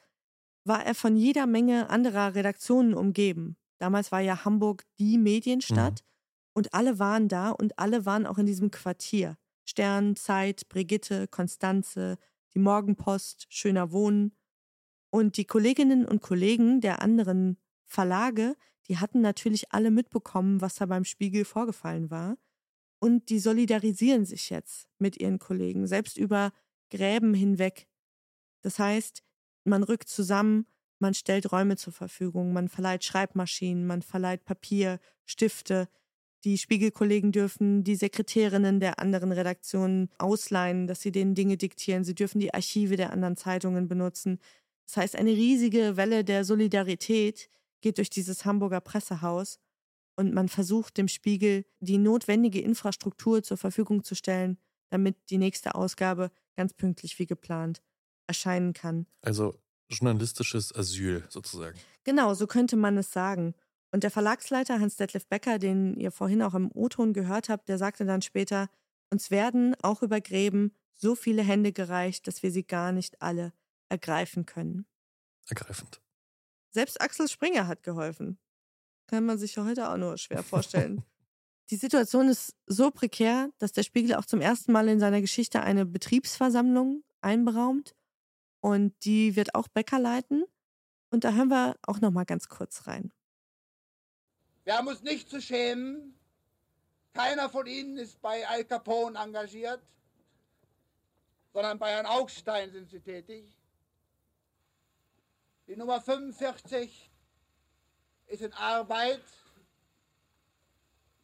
[0.65, 3.57] war er von jeder Menge anderer Redaktionen umgeben.
[3.79, 6.03] Damals war ja Hamburg die Medienstadt
[6.53, 9.35] und alle waren da und alle waren auch in diesem Quartier.
[9.65, 12.19] Stern, Zeit, Brigitte, Konstanze,
[12.53, 14.35] die Morgenpost, Schöner Wohnen.
[15.09, 18.55] Und die Kolleginnen und Kollegen der anderen Verlage,
[18.87, 22.37] die hatten natürlich alle mitbekommen, was da beim Spiegel vorgefallen war.
[22.99, 26.51] Und die solidarisieren sich jetzt mit ihren Kollegen, selbst über
[26.89, 27.87] Gräben hinweg.
[28.61, 29.23] Das heißt,
[29.63, 30.65] man rückt zusammen,
[30.99, 35.87] man stellt Räume zur Verfügung, man verleiht Schreibmaschinen, man verleiht Papier, Stifte.
[36.43, 42.03] Die Spiegelkollegen dürfen die Sekretärinnen der anderen Redaktionen ausleihen, dass sie denen Dinge diktieren.
[42.03, 44.39] Sie dürfen die Archive der anderen Zeitungen benutzen.
[44.89, 47.47] Das heißt, eine riesige Welle der Solidarität
[47.81, 49.59] geht durch dieses Hamburger Pressehaus
[50.15, 54.57] und man versucht dem Spiegel die notwendige Infrastruktur zur Verfügung zu stellen,
[54.89, 57.83] damit die nächste Ausgabe ganz pünktlich wie geplant
[58.25, 59.05] erscheinen kann.
[59.21, 61.77] Also journalistisches Asyl sozusagen.
[62.03, 63.53] Genau, so könnte man es sagen.
[63.91, 68.05] Und der Verlagsleiter Hans-Detlef Becker, den ihr vorhin auch im O-Ton gehört habt, der sagte
[68.05, 68.71] dann später,
[69.11, 73.53] uns werden auch über Gräben so viele Hände gereicht, dass wir sie gar nicht alle
[73.89, 74.85] ergreifen können.
[75.47, 76.01] Ergreifend.
[76.71, 78.37] Selbst Axel Springer hat geholfen.
[79.07, 81.03] Kann man sich heute auch nur schwer vorstellen.
[81.71, 85.61] Die Situation ist so prekär, dass der Spiegel auch zum ersten Mal in seiner Geschichte
[85.61, 87.95] eine Betriebsversammlung einberaumt.
[88.59, 90.45] Und die wird auch Becker leiten.
[91.11, 93.11] Und da hören wir auch noch mal ganz kurz rein.
[94.63, 96.15] Wir haben uns nicht zu schämen.
[97.13, 99.81] Keiner von Ihnen ist bei Al Capone engagiert,
[101.53, 103.58] sondern bei Herrn Augstein sind Sie tätig.
[105.69, 107.11] Die Nummer 45
[108.25, 109.21] ist in Arbeit.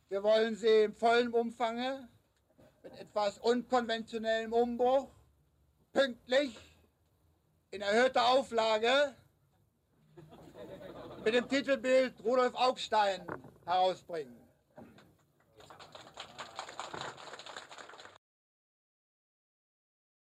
[0.07, 2.07] Wir wollen sie im vollen Umfange
[2.83, 5.09] mit etwas unkonventionellem Umbruch,
[5.93, 6.55] pünktlich,
[7.71, 9.15] in erhöhter Auflage,
[11.23, 13.25] mit dem Titelbild Rudolf Augstein
[13.65, 14.37] herausbringen.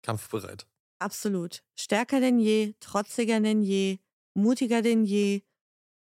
[0.01, 0.67] Kampfbereit.
[0.97, 1.63] Absolut.
[1.77, 3.99] Stärker denn je, trotziger denn je,
[4.33, 5.43] mutiger denn je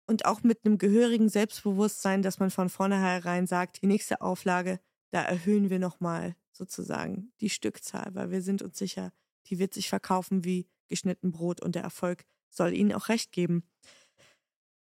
[0.08, 4.80] und auch mit einem gehörigen Selbstbewusstsein, dass man von vornherein sagt, die nächste Auflage,
[5.12, 9.12] da erhöhen wir nochmal sozusagen die Stückzahl, weil wir sind uns sicher,
[9.48, 13.64] die wird sich verkaufen wie geschnitten Brot und der Erfolg soll ihnen auch recht geben.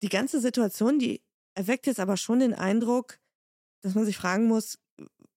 [0.02, 1.22] Die ganze Situation, die
[1.54, 3.18] erweckt jetzt aber schon den Eindruck,
[3.80, 4.78] dass man sich fragen muss,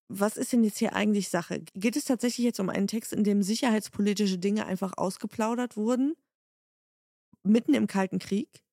[0.07, 1.63] was ist denn jetzt hier eigentlich Sache?
[1.73, 6.15] Geht es tatsächlich jetzt um einen Text, in dem sicherheitspolitische Dinge einfach ausgeplaudert wurden?
[7.43, 8.63] Mitten im Kalten Krieg?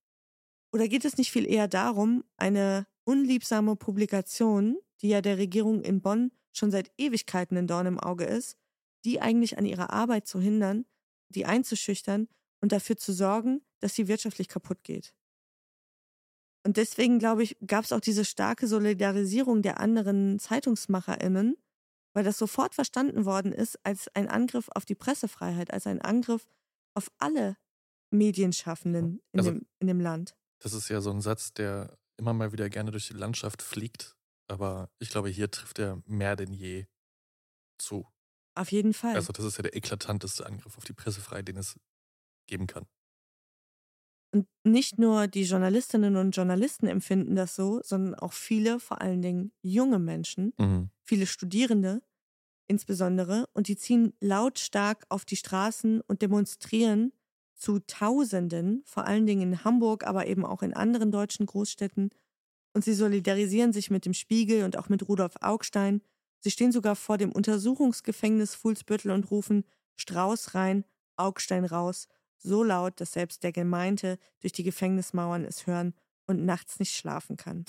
[0.73, 6.03] Oder geht es nicht viel eher darum, eine unliebsame Publikation, die ja der Regierung in
[6.03, 8.59] Bonn schon seit Ewigkeiten ein Dorn im Auge ist,
[9.05, 10.85] die eigentlich an ihrer Arbeit zu hindern,
[11.31, 12.29] die einzuschüchtern
[12.61, 15.15] und dafür zu sorgen, dass sie wirtschaftlich kaputt geht?
[16.67, 21.57] Und deswegen, glaube ich, gab es auch diese starke Solidarisierung der anderen ZeitungsmacherInnen,
[22.13, 26.47] weil das sofort verstanden worden ist als ein Angriff auf die Pressefreiheit, als ein Angriff
[26.95, 27.57] auf alle
[28.11, 30.37] Medienschaffenden in, Also- dem, in dem Land.
[30.61, 34.17] Das ist ja so ein Satz, der immer mal wieder gerne durch die Landschaft fliegt.
[34.49, 36.87] Aber ich glaube, hier trifft er mehr denn je
[37.79, 38.07] zu.
[38.57, 39.15] Auf jeden Fall.
[39.15, 41.79] Also, das ist ja der eklatanteste Angriff auf die Pressefreiheit, den es
[42.49, 42.87] geben kann.
[44.35, 49.23] Und nicht nur die Journalistinnen und Journalisten empfinden das so, sondern auch viele, vor allen
[49.23, 50.91] Dingen junge Menschen, Mhm.
[51.05, 52.03] viele Studierende
[52.67, 53.47] insbesondere.
[53.55, 57.13] Und die ziehen lautstark auf die Straßen und demonstrieren
[57.59, 62.11] zu Tausenden, vor allen Dingen in Hamburg, aber eben auch in anderen deutschen Großstädten.
[62.73, 66.01] Und sie solidarisieren sich mit dem Spiegel und auch mit Rudolf Augstein.
[66.41, 69.65] Sie stehen sogar vor dem Untersuchungsgefängnis Fuhlsbüttel und rufen
[69.97, 70.85] Strauß rein,
[71.17, 72.07] Augstein raus,
[72.39, 75.95] so laut, dass selbst der Gemeinte durch die Gefängnismauern es hören
[76.27, 77.65] und nachts nicht schlafen kann.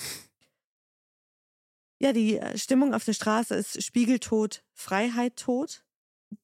[2.02, 5.84] Ja, die äh, Stimmung auf der Straße ist Spiegeltot, Freiheit tot.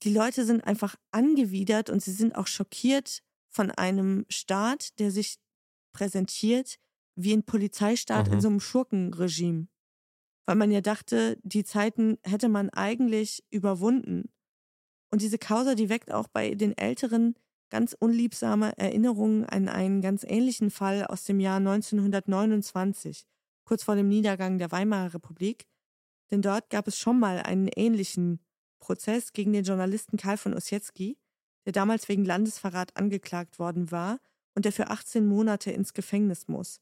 [0.03, 3.23] Die Leute sind einfach angewidert und sie sind auch schockiert
[3.57, 5.39] von einem Staat, der sich
[5.95, 6.77] präsentiert
[7.19, 8.41] wie ein Polizeistaat in Mhm.
[8.41, 9.69] so einem Schurkenregime.
[10.45, 14.31] Weil man ja dachte, die Zeiten hätte man eigentlich überwunden.
[15.11, 17.35] Und diese Causa, die weckt auch bei den Älteren
[17.71, 23.25] ganz unliebsame Erinnerungen an einen ganz ähnlichen Fall aus dem Jahr 1929,
[23.65, 25.67] kurz vor dem Niedergang der Weimarer Republik.
[26.31, 28.41] Denn dort gab es schon mal einen ähnlichen
[28.81, 31.17] Prozess gegen den Journalisten Karl von Ossietzky,
[31.67, 34.19] der damals wegen Landesverrat angeklagt worden war
[34.55, 36.81] und der für 18 Monate ins Gefängnis muss.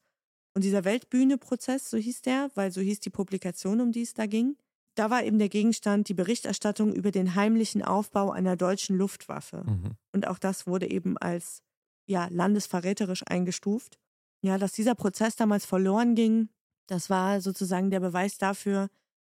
[0.53, 4.25] Und dieser Weltbühne-Prozess, so hieß der, weil so hieß die Publikation, um die es da
[4.25, 4.55] ging,
[4.95, 9.63] da war eben der Gegenstand die Berichterstattung über den heimlichen Aufbau einer deutschen Luftwaffe.
[9.65, 9.91] Mhm.
[10.13, 11.61] Und auch das wurde eben als
[12.05, 13.99] ja, landesverräterisch eingestuft.
[14.41, 16.49] Ja, dass dieser Prozess damals verloren ging,
[16.87, 18.89] das war sozusagen der Beweis dafür,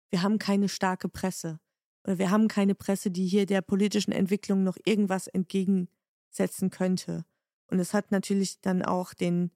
[0.09, 1.59] wir haben keine starke Presse.
[2.07, 7.25] Oder wir haben keine Presse, die hier der politischen Entwicklung noch irgendwas entgegensetzen könnte.
[7.69, 9.51] Und es hat natürlich dann auch den,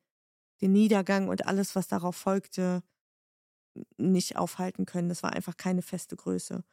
[0.59, 2.83] den Niedergang und alles, was darauf folgte,
[3.97, 5.07] nicht aufhalten können.
[5.07, 6.65] Das war einfach keine feste Größe.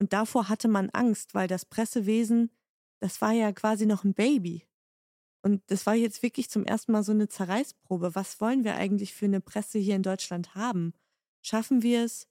[0.00, 2.50] Und davor hatte man Angst, weil das Pressewesen,
[2.98, 4.66] das war ja quasi noch ein Baby.
[5.42, 8.16] Und das war jetzt wirklich zum ersten Mal so eine Zerreißprobe.
[8.16, 10.92] Was wollen wir eigentlich für eine Presse hier in Deutschland haben?
[11.40, 12.26] Schaffen wir es,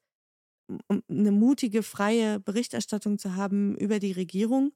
[0.87, 4.71] um eine mutige, freie Berichterstattung zu haben über die Regierung?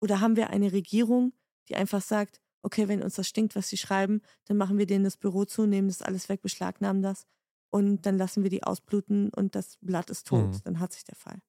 [0.00, 1.32] Oder haben wir eine Regierung,
[1.68, 5.04] die einfach sagt, okay, wenn uns das stinkt, was sie schreiben, dann machen wir denen
[5.04, 7.26] das Büro zu, nehmen das alles weg, beschlagnahmen das
[7.74, 10.48] und dann lassen wir die ausbluten und das Blatt ist tot.
[10.48, 10.60] Mhm.
[10.62, 11.40] Dann hat sich der Fall.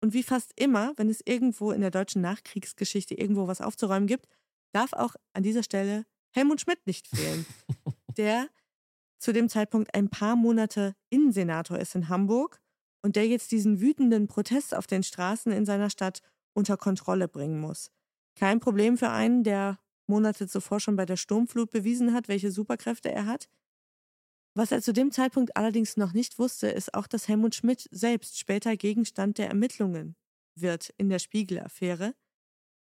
[0.00, 4.26] Und wie fast immer, wenn es irgendwo in der deutschen Nachkriegsgeschichte irgendwo was aufzuräumen gibt,
[4.72, 7.46] darf auch an dieser Stelle Helmut Schmidt nicht fehlen,
[8.16, 8.48] der
[9.18, 12.60] zu dem Zeitpunkt ein paar Monate Innensenator ist in Hamburg
[13.04, 16.22] und der jetzt diesen wütenden Protest auf den Straßen in seiner Stadt
[16.54, 17.90] unter Kontrolle bringen muss.
[18.34, 23.12] Kein Problem für einen, der Monate zuvor schon bei der Sturmflut bewiesen hat, welche Superkräfte
[23.12, 23.50] er hat.
[24.54, 28.38] Was er zu dem Zeitpunkt allerdings noch nicht wusste, ist auch, dass Helmut Schmidt selbst
[28.38, 30.16] später Gegenstand der Ermittlungen
[30.54, 32.14] wird in der Spiegel-Affäre.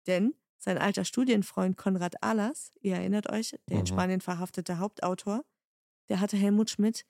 [0.07, 3.87] Denn sein alter Studienfreund Konrad Ahlers, ihr erinnert euch, der in Mhm.
[3.87, 5.43] Spanien verhaftete Hauptautor,
[6.07, 7.05] der hatte Helmut Schmidt,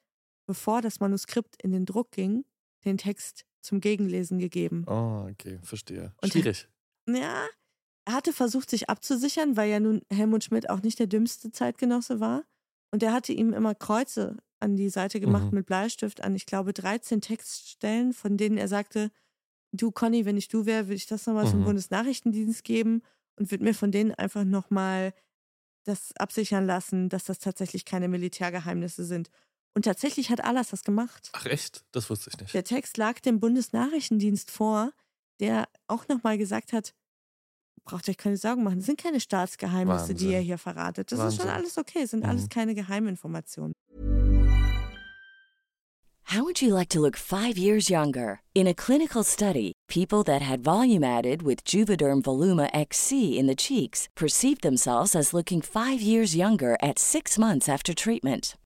[0.47, 2.45] bevor das Manuskript in den Druck ging,
[2.85, 4.83] den Text zum Gegenlesen gegeben.
[4.87, 6.13] Oh, okay, verstehe.
[6.21, 6.67] Und- Schwierig.
[7.07, 7.45] Ja,
[8.05, 12.19] er hatte versucht, sich abzusichern, weil ja nun Helmut Schmidt auch nicht der dümmste Zeitgenosse
[12.19, 12.43] war.
[12.91, 15.55] Und er hatte ihm immer Kreuze an die Seite gemacht Mhm.
[15.55, 19.11] mit Bleistift an, ich glaube, 13 Textstellen, von denen er sagte,
[19.73, 21.65] du Conny, wenn ich du wäre, würde ich das nochmal zum Mhm.
[21.65, 23.01] Bundesnachrichtendienst geben
[23.37, 25.13] und würde mir von denen einfach nochmal
[25.85, 29.29] das absichern lassen, dass das tatsächlich keine Militärgeheimnisse sind.
[29.75, 31.29] Und tatsächlich hat Alas das gemacht.
[31.33, 31.83] Ach echt?
[31.91, 32.53] Das wusste ich nicht.
[32.53, 34.91] Der Text lag dem Bundesnachrichtendienst vor,
[35.39, 36.93] der auch nochmal gesagt hat,
[37.83, 40.31] braucht euch keine Sorgen machen, das sind keine Staatsgeheimnisse, die Wahnsinn.
[40.31, 41.11] ihr hier verratet.
[41.11, 41.49] Das ist schon Wahnsinn.
[41.49, 42.29] alles okay, es sind Mhm.
[42.29, 43.73] alles keine Geheiminformationen.
[46.25, 48.39] How would you like to look five years younger?
[48.55, 53.55] In a clinical study, people that had volume added with Juvederm Voluma XC in the
[53.55, 58.55] cheeks perceived themselves as looking five years younger at six months after treatment.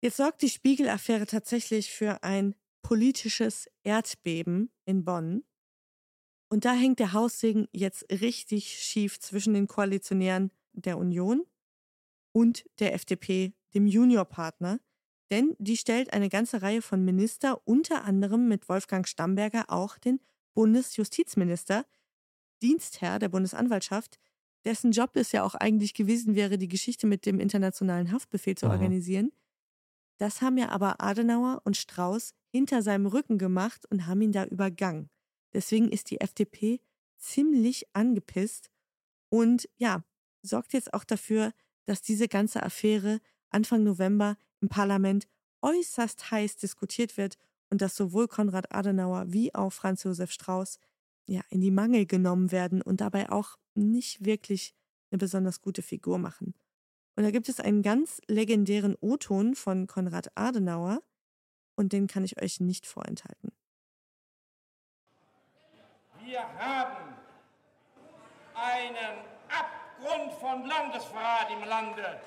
[0.00, 5.44] Jetzt sorgt die Spiegel-Affäre tatsächlich für ein politisches Erdbeben in Bonn.
[6.48, 11.44] Und da hängt der Haussegen jetzt richtig schief zwischen den Koalitionären der Union
[12.32, 14.78] und der FDP, dem Juniorpartner.
[15.32, 20.20] Denn die stellt eine ganze Reihe von Minister, unter anderem mit Wolfgang Stamberger auch den
[20.54, 21.84] Bundesjustizminister,
[22.62, 24.20] Dienstherr der Bundesanwaltschaft,
[24.64, 28.66] dessen Job es ja auch eigentlich gewesen wäre, die Geschichte mit dem internationalen Haftbefehl zu
[28.66, 28.72] Mhm.
[28.72, 29.32] organisieren.
[30.18, 34.44] Das haben ja aber Adenauer und Strauß hinter seinem Rücken gemacht und haben ihn da
[34.44, 35.10] übergangen.
[35.52, 36.80] Deswegen ist die FDP
[37.18, 38.70] ziemlich angepisst
[39.28, 40.04] und ja,
[40.42, 41.52] sorgt jetzt auch dafür,
[41.84, 45.26] dass diese ganze Affäre Anfang November im Parlament
[45.62, 47.36] äußerst heiß diskutiert wird
[47.70, 50.78] und dass sowohl Konrad Adenauer wie auch Franz Josef Strauß
[51.28, 54.74] ja in die Mangel genommen werden und dabei auch nicht wirklich
[55.10, 56.54] eine besonders gute Figur machen.
[57.16, 61.02] Und da gibt es einen ganz legendären O-Ton von Konrad Adenauer
[61.74, 63.52] und den kann ich euch nicht vorenthalten.
[66.22, 67.14] Wir haben
[68.54, 72.20] einen Abgrund von Landesverrat im Lande.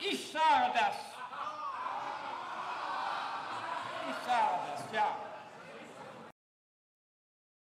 [0.00, 0.96] Ich sage das.
[4.10, 5.16] Ich sage das, ja.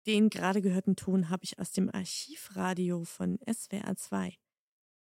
[0.05, 4.37] Den gerade gehörten Ton habe ich aus dem Archivradio von SWR 2.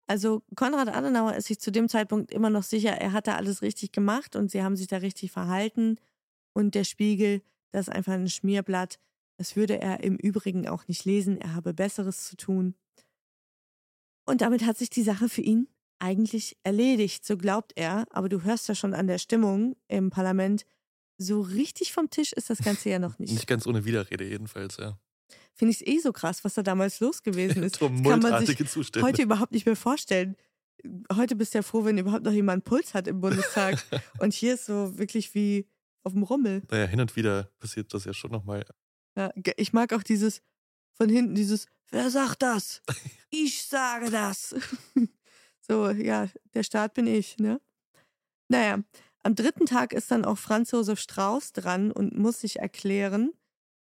[0.10, 3.62] Also Konrad Adenauer ist sich zu dem Zeitpunkt immer noch sicher, er hat da alles
[3.62, 5.98] richtig gemacht und sie haben sich da richtig verhalten.
[6.54, 8.98] Und der Spiegel, das ist einfach ein Schmierblatt.
[9.38, 12.74] Das würde er im Übrigen auch nicht lesen, er habe Besseres zu tun.
[14.26, 15.68] Und damit hat sich die Sache für ihn
[16.00, 18.08] eigentlich erledigt, so glaubt er.
[18.10, 20.66] Aber du hörst ja schon an der Stimmung im Parlament,
[21.20, 23.32] so richtig vom Tisch ist das Ganze ja noch nicht.
[23.32, 24.98] Nicht ganz ohne Widerrede jedenfalls, ja.
[25.60, 27.80] Finde ich es eh so krass, was da damals los gewesen ist.
[27.80, 29.06] Kann man sich Zustände.
[29.06, 30.38] heute überhaupt nicht mehr vorstellen.
[31.14, 33.78] Heute bist du ja froh, wenn überhaupt noch jemand einen Puls hat im Bundestag.
[34.20, 35.68] Und hier ist so wirklich wie
[36.04, 36.64] auf dem Rummel.
[36.72, 38.66] Naja, hin und wieder passiert das ja schon nochmal.
[39.18, 40.42] Ja, ich mag auch dieses
[40.94, 42.82] von hinten, dieses, wer sagt das?
[43.30, 44.56] Ich sage das.
[45.68, 47.62] so, ja, der Staat bin ich, ne?
[48.48, 48.80] Naja,
[49.22, 53.34] am dritten Tag ist dann auch Franz Josef Strauß dran und muss sich erklären.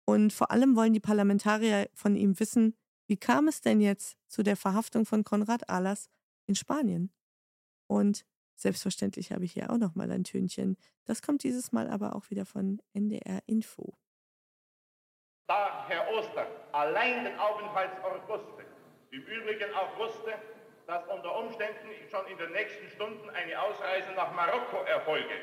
[0.08, 2.74] Und vor allem wollen die Parlamentarier von ihm wissen,
[3.08, 6.08] wie kam es denn jetzt zu der Verhaftung von Konrad Ahlers
[6.46, 7.12] in Spanien?
[7.86, 10.78] Und selbstverständlich habe ich hier auch nochmal ein Tönchen.
[11.04, 13.98] Das kommt dieses Mal aber auch wieder von NDR Info.
[15.46, 18.64] Da Herr Oster allein den Aufenthaltsort wusste,
[19.10, 20.32] im Übrigen auch wusste,
[20.86, 25.34] dass unter Umständen schon in den nächsten Stunden eine Ausreise nach Marokko erfolge,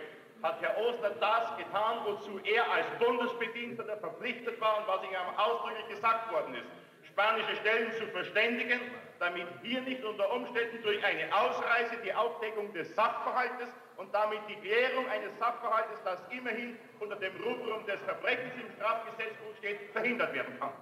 [0.41, 5.88] hat Herr Oster das getan, wozu er als Bundesbediensteter verpflichtet war und was ihm ausdrücklich
[5.95, 6.67] gesagt worden ist.
[7.07, 8.79] Spanische Stellen zu verständigen,
[9.19, 14.55] damit hier nicht unter Umständen durch eine Ausreise die Aufdeckung des Sachverhaltes und damit die
[14.55, 20.59] Klärung eines Sachverhaltes, das immerhin unter dem Rubrum des Verbrechens im Strafgesetzbuch steht, verhindert werden
[20.59, 20.73] kann.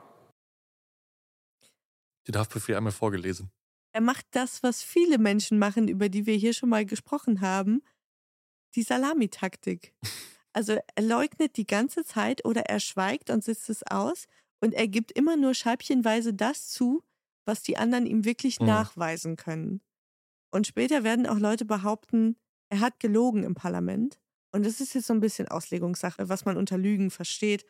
[2.28, 3.52] Die Haftbefehl einmal vorgelesen.
[3.92, 7.84] Er macht das, was viele Menschen machen, über die wir hier schon mal gesprochen haben,
[8.76, 9.94] die Salamitaktik.
[10.54, 14.28] Also er leugnet die ganze Zeit oder er schweigt und sitzt es aus
[14.62, 17.04] und er gibt immer nur scheibchenweise das zu,
[17.46, 18.68] was die anderen ihm wirklich Mhm.
[18.68, 19.82] nachweisen können.
[20.52, 22.38] Und später werden auch Leute behaupten,
[22.70, 24.20] er hat gelogen im Parlament.
[24.52, 27.66] Und das ist jetzt so ein bisschen Auslegungssache, was man unter Lügen versteht.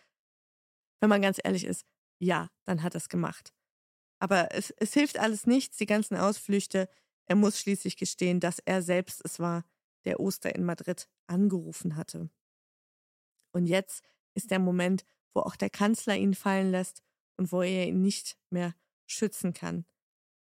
[1.01, 1.85] Wenn man ganz ehrlich ist,
[2.19, 3.53] ja, dann hat er es gemacht.
[4.19, 6.89] Aber es, es hilft alles nichts, die ganzen Ausflüchte.
[7.27, 9.65] Er muss schließlich gestehen, dass er selbst es war,
[10.05, 12.29] der Oster in Madrid angerufen hatte.
[13.51, 17.03] Und jetzt ist der Moment, wo auch der Kanzler ihn fallen lässt
[17.37, 18.75] und wo er ihn nicht mehr
[19.05, 19.85] schützen kann.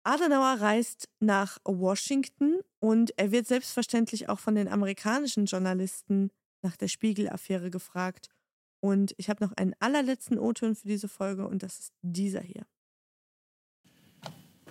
[0.03, 6.31] Adenauer reist nach Washington und er wird selbstverständlich auch von den amerikanischen Journalisten
[6.63, 8.29] nach der Spiegel-Affäre gefragt.
[8.79, 12.65] Und ich habe noch einen allerletzten O-Ton für diese Folge und das ist dieser hier.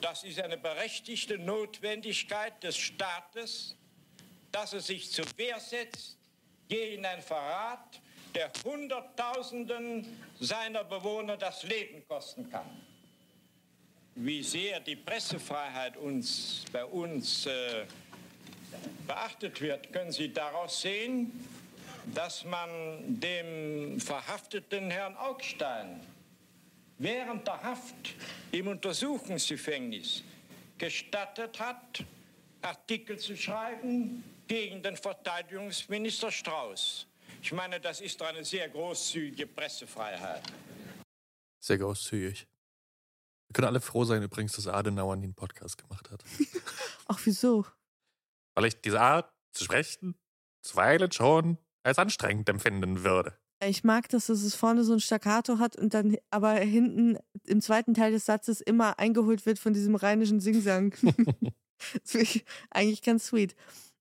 [0.00, 3.76] Das ist eine berechtigte Notwendigkeit des Staates,
[4.52, 6.16] dass er sich zur Wehr setzt
[6.68, 8.00] gegen einen Verrat,
[8.34, 10.06] der Hunderttausenden
[10.38, 12.68] seiner Bewohner das Leben kosten kann.
[14.14, 17.84] Wie sehr die Pressefreiheit uns, bei uns äh,
[19.06, 21.44] beachtet wird, können Sie daraus sehen,
[22.14, 26.00] dass man dem verhafteten Herrn Augstein
[26.98, 28.14] während der Haft
[28.52, 30.22] im Untersuchungsgefängnis
[30.78, 32.04] gestattet hat,
[32.62, 37.06] Artikel zu schreiben gegen den Verteidigungsminister Strauß.
[37.40, 40.42] Ich meine, das ist eine sehr großzügige Pressefreiheit.
[41.62, 42.48] Sehr großzügig.
[43.46, 46.24] Wir können alle froh sein übrigens, dass Adenauer nie einen Podcast gemacht hat.
[47.06, 47.64] Ach, wieso?
[48.56, 50.16] Weil ich diese Art zu sprechen
[50.62, 53.38] zuweilen schon als anstrengend empfinden würde.
[53.62, 57.94] Ich mag, dass es vorne so ein Staccato hat und dann aber hinten im zweiten
[57.94, 60.92] Teil des Satzes immer eingeholt wird von diesem rheinischen Singsang.
[61.02, 63.54] das finde ich eigentlich ganz sweet.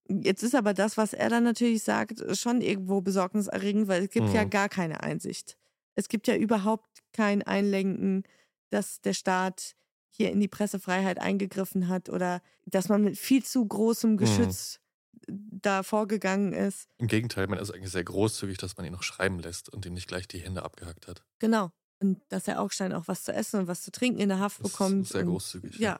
[0.09, 4.29] Jetzt ist aber das, was er dann natürlich sagt, schon irgendwo besorgniserregend, weil es gibt
[4.29, 4.35] mhm.
[4.35, 5.55] ja gar keine Einsicht.
[5.95, 8.23] Es gibt ja überhaupt kein Einlenken,
[8.71, 9.75] dass der Staat
[10.09, 14.17] hier in die Pressefreiheit eingegriffen hat oder dass man mit viel zu großem mhm.
[14.17, 14.79] Geschütz
[15.27, 15.59] mhm.
[15.61, 16.87] da vorgegangen ist.
[16.97, 19.93] Im Gegenteil, man ist eigentlich sehr großzügig, dass man ihn noch schreiben lässt und ihm
[19.93, 21.23] nicht gleich die Hände abgehackt hat.
[21.37, 21.71] Genau.
[21.99, 24.63] Und dass der Augstein auch was zu essen und was zu trinken in der Haft
[24.63, 25.03] das bekommt.
[25.03, 25.75] Ist sehr großzügig.
[25.75, 25.99] Und, ja.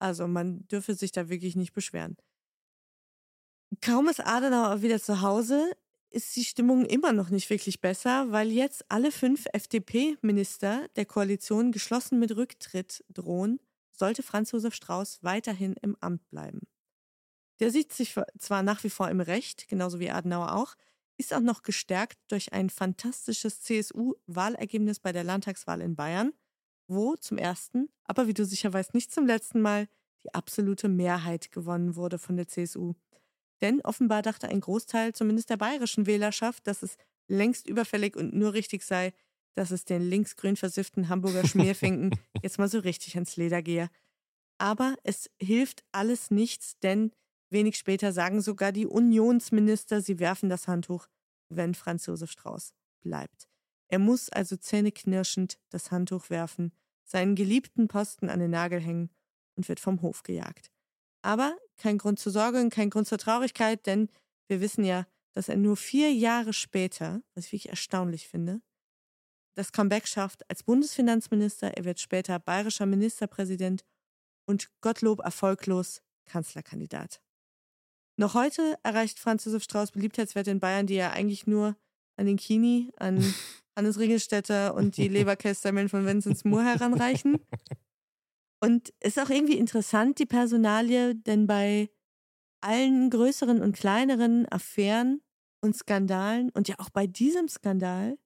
[0.00, 2.16] Also man dürfe sich da wirklich nicht beschweren.
[3.80, 5.70] Kaum ist Adenauer wieder zu Hause,
[6.10, 11.70] ist die Stimmung immer noch nicht wirklich besser, weil jetzt alle fünf FDP-Minister der Koalition
[11.70, 13.60] geschlossen mit Rücktritt drohen,
[13.90, 16.62] sollte Franz Josef Strauß weiterhin im Amt bleiben.
[17.60, 20.74] Der sieht sich zwar nach wie vor im Recht, genauso wie Adenauer auch,
[21.18, 26.32] ist auch noch gestärkt durch ein fantastisches CSU-Wahlergebnis bei der Landtagswahl in Bayern,
[26.86, 29.88] wo zum ersten, aber wie du sicher weißt, nicht zum letzten Mal
[30.22, 32.94] die absolute Mehrheit gewonnen wurde von der CSU.
[33.60, 36.96] Denn offenbar dachte ein Großteil zumindest der bayerischen Wählerschaft, dass es
[37.28, 39.12] längst überfällig und nur richtig sei,
[39.54, 42.10] dass es den linksgrün versifften Hamburger Schmierfinken
[42.42, 43.90] jetzt mal so richtig ans Leder gehe.
[44.58, 47.12] Aber es hilft alles nichts, denn
[47.50, 51.08] wenig später sagen sogar die Unionsminister, sie werfen das Handtuch,
[51.48, 53.48] wenn Franz Josef Strauß bleibt.
[53.88, 56.72] Er muss also zähneknirschend das Handtuch werfen,
[57.04, 59.10] seinen geliebten Posten an den Nagel hängen
[59.56, 60.70] und wird vom Hof gejagt.
[61.22, 64.08] Aber kein Grund zur Sorge und kein Grund zur Traurigkeit, denn
[64.48, 68.60] wir wissen ja, dass er nur vier Jahre später, was ich wirklich erstaunlich finde,
[69.58, 71.76] das Comeback schafft als Bundesfinanzminister.
[71.76, 73.84] Er wird später bayerischer Ministerpräsident
[74.46, 77.20] und Gottlob erfolglos Kanzlerkandidat.
[78.16, 81.76] Noch heute erreicht Franz Josef Strauß Beliebtheitswerte in Bayern, die er eigentlich nur
[82.16, 83.18] an den Kini, an
[83.76, 87.38] Hannes Ringelstädter und die Leberkässemmeln von Vincent Moore heranreichen.
[88.60, 91.90] Und ist auch irgendwie interessant, die Personalie, denn bei
[92.60, 95.22] allen größeren und kleineren Affären
[95.60, 98.18] und Skandalen und ja auch bei diesem Skandal,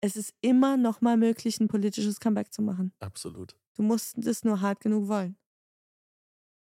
[0.00, 2.92] es ist immer noch mal möglich, ein politisches Comeback zu machen.
[3.00, 3.56] Absolut.
[3.74, 5.36] Du musst es nur hart genug wollen.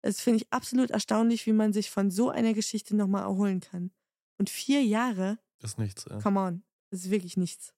[0.02, 3.60] Das finde ich absolut erstaunlich, wie man sich von so einer Geschichte noch mal erholen
[3.60, 3.92] kann.
[4.38, 5.38] Und vier Jahre.
[5.62, 6.06] Ist nichts.
[6.08, 6.18] Ja.
[6.20, 7.74] Come on, das ist wirklich nichts.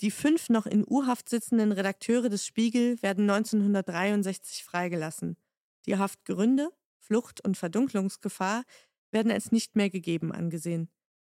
[0.00, 5.36] Die fünf noch in U-Haft sitzenden Redakteure des Spiegel werden 1963 freigelassen.
[5.84, 8.64] Die Haftgründe, Flucht und Verdunklungsgefahr
[9.10, 10.88] werden als nicht mehr gegeben angesehen.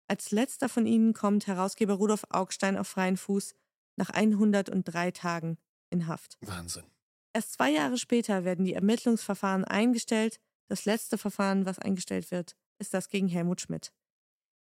[0.08, 3.54] Als letzter von ihnen kommt Herausgeber Rudolf Augstein auf freien Fuß
[3.96, 5.58] nach 103 Tagen
[5.90, 6.36] in Haft.
[6.40, 6.84] Wahnsinn.
[7.32, 10.40] Erst zwei Jahre später werden die Ermittlungsverfahren eingestellt.
[10.68, 13.92] Das letzte Verfahren, was eingestellt wird, ist das gegen Helmut Schmidt.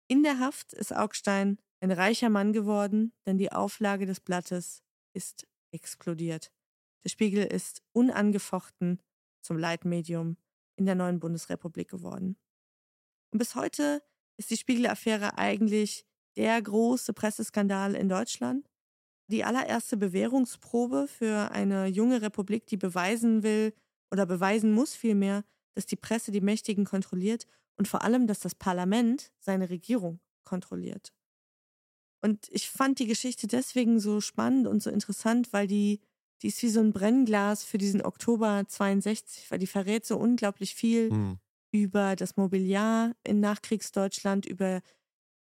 [0.08, 4.81] In der Haft ist Augstein ein reicher Mann geworden, denn die Auflage des Blattes
[5.13, 6.49] ist explodiert.
[7.03, 9.01] Der Spiegel ist unangefochten
[9.41, 10.38] zum Leitmedium
[10.77, 12.38] in der neuen Bundesrepublik geworden.
[13.31, 14.01] Und bis heute
[14.38, 16.05] ist die Spiegel-Affäre eigentlich
[16.38, 18.69] der große Presseskandal in Deutschland.
[19.27, 23.73] Die allererste Bewährungsprobe für eine junge Republik, die beweisen will
[24.09, 25.43] oder beweisen muss vielmehr,
[25.75, 31.11] dass die Presse die Mächtigen kontrolliert und vor allem, dass das Parlament seine Regierung kontrolliert.
[32.24, 35.99] Und ich fand die Geschichte deswegen so spannend und so interessant, weil die,
[36.41, 40.74] die ist wie so ein Brennglas für diesen Oktober 62, weil die verrät so unglaublich
[40.74, 41.39] viel mhm.
[41.71, 44.82] über das Mobiliar in Nachkriegsdeutschland, über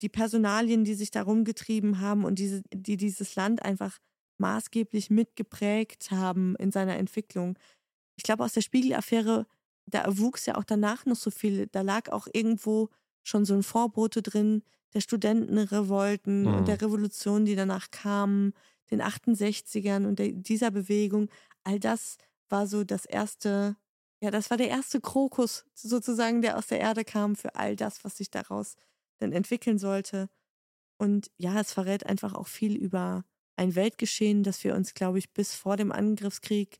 [0.01, 3.97] die Personalien, die sich darum getrieben haben und diese, die dieses Land einfach
[4.37, 7.57] maßgeblich mitgeprägt haben in seiner Entwicklung.
[8.17, 9.47] Ich glaube, aus der Spiegel-Affäre,
[9.85, 11.67] da erwuchs ja auch danach noch so viel.
[11.67, 12.89] Da lag auch irgendwo
[13.23, 14.63] schon so ein Vorbote drin,
[14.93, 16.53] der Studentenrevolten mhm.
[16.53, 18.53] und der Revolution, die danach kamen,
[18.91, 21.29] den 68ern und der, dieser Bewegung.
[21.63, 22.17] All das
[22.49, 23.75] war so das erste,
[24.21, 28.03] ja, das war der erste Krokus sozusagen, der aus der Erde kam für all das,
[28.03, 28.75] was sich daraus
[29.19, 30.29] dann entwickeln sollte.
[30.97, 33.23] Und ja, es verrät einfach auch viel über
[33.55, 36.79] ein Weltgeschehen, das wir uns, glaube ich, bis vor dem Angriffskrieg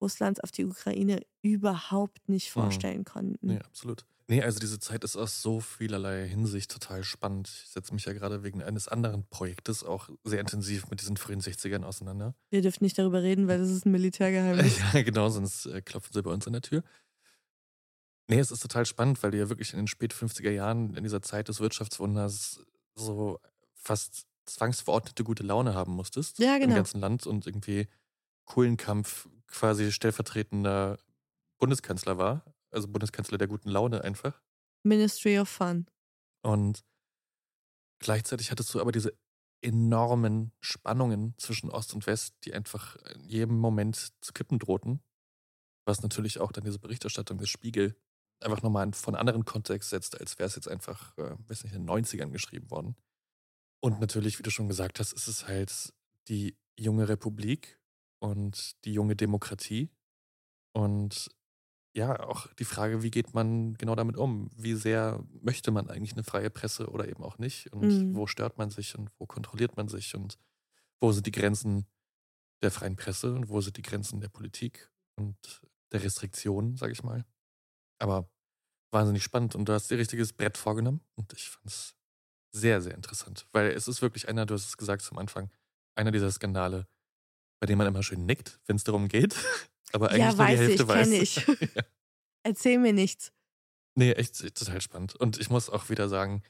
[0.00, 2.60] Russlands auf die Ukraine überhaupt nicht mhm.
[2.60, 3.04] vorstellen mhm.
[3.04, 3.50] konnten.
[3.50, 4.06] Ja, absolut.
[4.30, 7.48] Nee, also diese Zeit ist aus so vielerlei Hinsicht total spannend.
[7.48, 11.40] Ich setze mich ja gerade wegen eines anderen Projektes auch sehr intensiv mit diesen frühen
[11.40, 12.34] 60ern auseinander.
[12.50, 14.78] Wir dürfen nicht darüber reden, weil das ist ein Militärgeheimnis.
[14.92, 16.84] ja, genau, sonst äh, klopfen sie bei uns an der Tür.
[18.26, 21.04] Nee, es ist total spannend, weil du ja wirklich in den spät 50er Jahren, in
[21.04, 22.60] dieser Zeit des Wirtschaftswunders,
[22.94, 23.40] so
[23.72, 26.38] fast zwangsverordnete gute Laune haben musstest.
[26.38, 26.72] Ja, genau.
[26.72, 27.88] Im ganzen Land und irgendwie
[28.44, 30.98] Kohlenkampf quasi stellvertretender
[31.56, 34.40] Bundeskanzler war also Bundeskanzler der guten Laune einfach.
[34.84, 35.86] Ministry of Fun.
[36.42, 36.84] Und
[38.00, 39.16] gleichzeitig hattest du aber diese
[39.60, 45.02] enormen Spannungen zwischen Ost und West, die einfach in jedem Moment zu kippen drohten.
[45.84, 47.96] Was natürlich auch dann diese Berichterstattung des Spiegel
[48.40, 51.80] einfach nochmal von anderen Kontext setzt, als wäre es jetzt einfach, äh, weiß nicht, in
[51.80, 52.96] den 90ern geschrieben worden.
[53.80, 55.92] Und natürlich, wie du schon gesagt hast, ist es halt
[56.28, 57.80] die junge Republik
[58.20, 59.90] und die junge Demokratie.
[60.72, 61.30] Und
[61.98, 64.50] ja, auch die Frage, wie geht man genau damit um?
[64.56, 67.72] Wie sehr möchte man eigentlich eine freie Presse oder eben auch nicht?
[67.72, 68.14] Und Mhm.
[68.14, 70.14] wo stört man sich und wo kontrolliert man sich?
[70.14, 70.38] Und
[71.00, 71.86] wo sind die Grenzen
[72.62, 75.36] der freien Presse und wo sind die Grenzen der Politik und
[75.92, 77.24] der Restriktionen, sage ich mal?
[78.00, 78.30] Aber
[78.92, 81.96] wahnsinnig spannend und du hast dir richtiges Brett vorgenommen und ich fand es
[82.52, 85.50] sehr, sehr interessant, weil es ist wirklich einer, du hast es gesagt zum Anfang,
[85.96, 86.88] einer dieser Skandale,
[87.60, 89.34] bei dem man immer schön nickt, wenn es darum geht,
[89.92, 91.08] aber eigentlich Ja, nur die weiß Hälfte ich, weiß.
[91.10, 91.36] ich.
[91.76, 91.82] ja.
[92.44, 93.32] Erzähl mir nichts.
[93.94, 95.16] Nee, echt total spannend.
[95.16, 96.42] Und ich muss auch wieder sagen,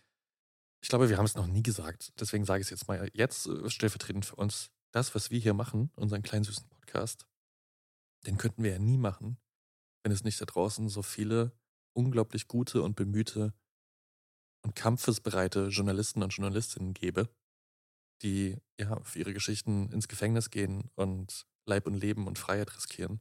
[0.83, 2.13] ich glaube, wir haben es noch nie gesagt.
[2.21, 4.71] Deswegen sage ich es jetzt mal jetzt äh, stellvertretend für uns.
[4.93, 7.27] Das, was wir hier machen, unseren kleinen süßen Podcast,
[8.27, 9.39] den könnten wir ja nie machen,
[10.03, 11.53] wenn es nicht da draußen so viele
[11.95, 13.55] unglaublich gute und bemühte
[14.63, 17.29] und kampfesbereite Journalisten und Journalistinnen gäbe,
[18.23, 23.21] die ja für ihre Geschichten ins Gefängnis gehen und Leib und Leben und Freiheit riskieren.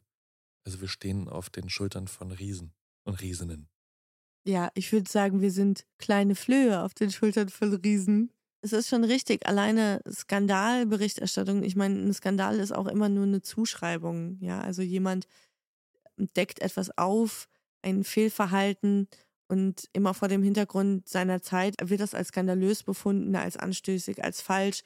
[0.65, 2.73] Also wir stehen auf den Schultern von Riesen
[3.03, 3.69] und Riesinnen.
[4.45, 8.31] Ja, ich würde sagen, wir sind kleine Flöhe auf den Schultern von Riesen.
[8.61, 13.41] Es ist schon richtig, alleine Skandalberichterstattung, ich meine, ein Skandal ist auch immer nur eine
[13.41, 15.27] Zuschreibung, ja, also jemand
[16.35, 17.47] deckt etwas auf,
[17.81, 19.07] ein Fehlverhalten
[19.47, 24.41] und immer vor dem Hintergrund seiner Zeit wird das als skandalös befunden, als anstößig, als
[24.41, 24.81] falsch.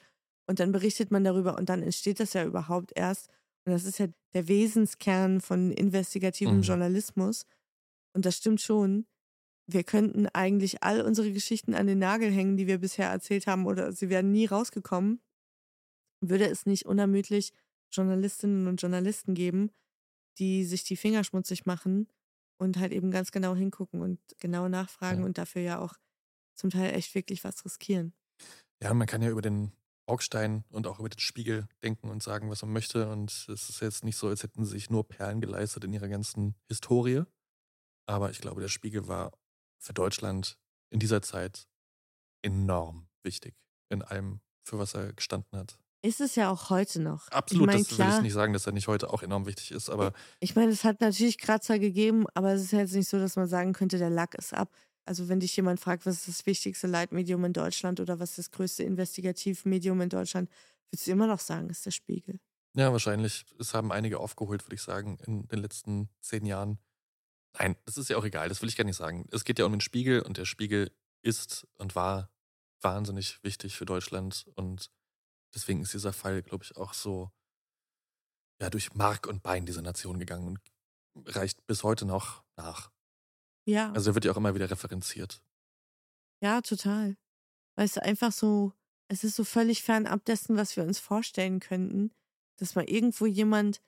[0.46, 3.28] Und dann berichtet man darüber und dann entsteht das ja überhaupt erst.
[3.64, 6.62] Und das ist ja der Wesenskern von investigativem Mhm.
[6.62, 7.44] Journalismus.
[8.14, 9.06] Und das stimmt schon.
[9.66, 13.66] Wir könnten eigentlich all unsere Geschichten an den Nagel hängen, die wir bisher erzählt haben,
[13.66, 15.20] oder sie wären nie rausgekommen,
[16.20, 17.52] würde es nicht unermüdlich
[17.90, 19.70] Journalistinnen und Journalisten geben,
[20.38, 22.08] die sich die Finger schmutzig machen
[22.62, 25.26] und halt eben ganz genau hingucken und genau nachfragen Ja.
[25.26, 25.94] und dafür ja auch
[26.54, 28.14] zum Teil echt wirklich was riskieren.
[28.82, 29.72] Ja, man kann ja über den
[30.06, 33.08] Augstein und auch über den Spiegel denken und sagen, was man möchte.
[33.08, 36.08] Und es ist jetzt nicht so, als hätten sie sich nur Perlen geleistet in ihrer
[36.08, 37.22] ganzen Historie.
[38.06, 39.32] Aber ich glaube, der Spiegel war
[39.80, 40.58] für Deutschland
[40.90, 41.68] in dieser Zeit
[42.42, 43.54] enorm wichtig
[43.90, 45.78] in allem, für was er gestanden hat.
[46.02, 47.28] Ist es ja auch heute noch.
[47.28, 49.46] Absolut, ich mein, das will ich klar, nicht sagen, dass er nicht heute auch enorm
[49.46, 53.08] wichtig ist, aber Ich meine, es hat natürlich Kratzer gegeben, aber es ist jetzt nicht
[53.08, 54.74] so, dass man sagen könnte, der Lack ist ab.
[55.04, 58.38] Also wenn dich jemand fragt, was ist das wichtigste Leitmedium in Deutschland oder was ist
[58.38, 60.50] das größte Investigativmedium in Deutschland,
[60.90, 62.40] würdest du immer noch sagen, ist der Spiegel.
[62.76, 63.44] ja, wahrscheinlich.
[63.58, 66.78] Es haben einige aufgeholt, würde ich sagen, in den letzten zehn Jahren.
[67.58, 69.26] Nein, das ist ja auch egal, das will ich gar nicht sagen.
[69.30, 70.90] Es geht ja um den Spiegel und der Spiegel
[71.22, 72.30] ist und war
[72.80, 74.90] wahnsinnig wichtig für Deutschland und
[75.54, 77.30] deswegen ist dieser Fall, glaube ich, auch so
[78.60, 80.46] ja, durch Mark und Bein dieser Nation gegangen
[81.14, 82.90] und reicht bis heute noch nach.
[83.66, 85.42] Ja, Also er wird ja auch immer wieder referenziert.
[86.42, 87.16] ja, total.
[87.76, 88.72] Weißt du, einfach so,
[89.08, 92.12] es ist so völlig fernab dessen, was wir uns vorstellen könnten,
[92.58, 93.82] dass mal irgendwo jemand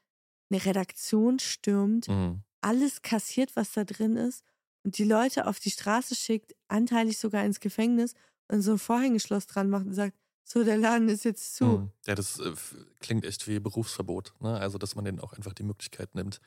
[0.51, 2.43] eine Redaktion stürmt, Mhm.
[2.63, 4.45] alles kassiert, was da drin ist
[4.85, 8.15] und die Leute auf die Straße schickt, anteilig sogar ins Gefängnis
[8.51, 11.65] und so ein Vorhängeschloss dran macht und sagt, so, der Laden ist jetzt zu.
[11.65, 11.91] Mhm.
[12.07, 12.53] Ja, das äh,
[13.01, 14.35] klingt echt wie Berufsverbot.
[14.41, 14.59] Ne?
[14.59, 16.41] Also, dass man denen auch einfach die Möglichkeit nimmt,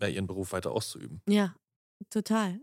[0.00, 1.22] ja, ihren Beruf weiter auszuüben.
[1.28, 1.54] Ja,
[2.10, 2.60] total.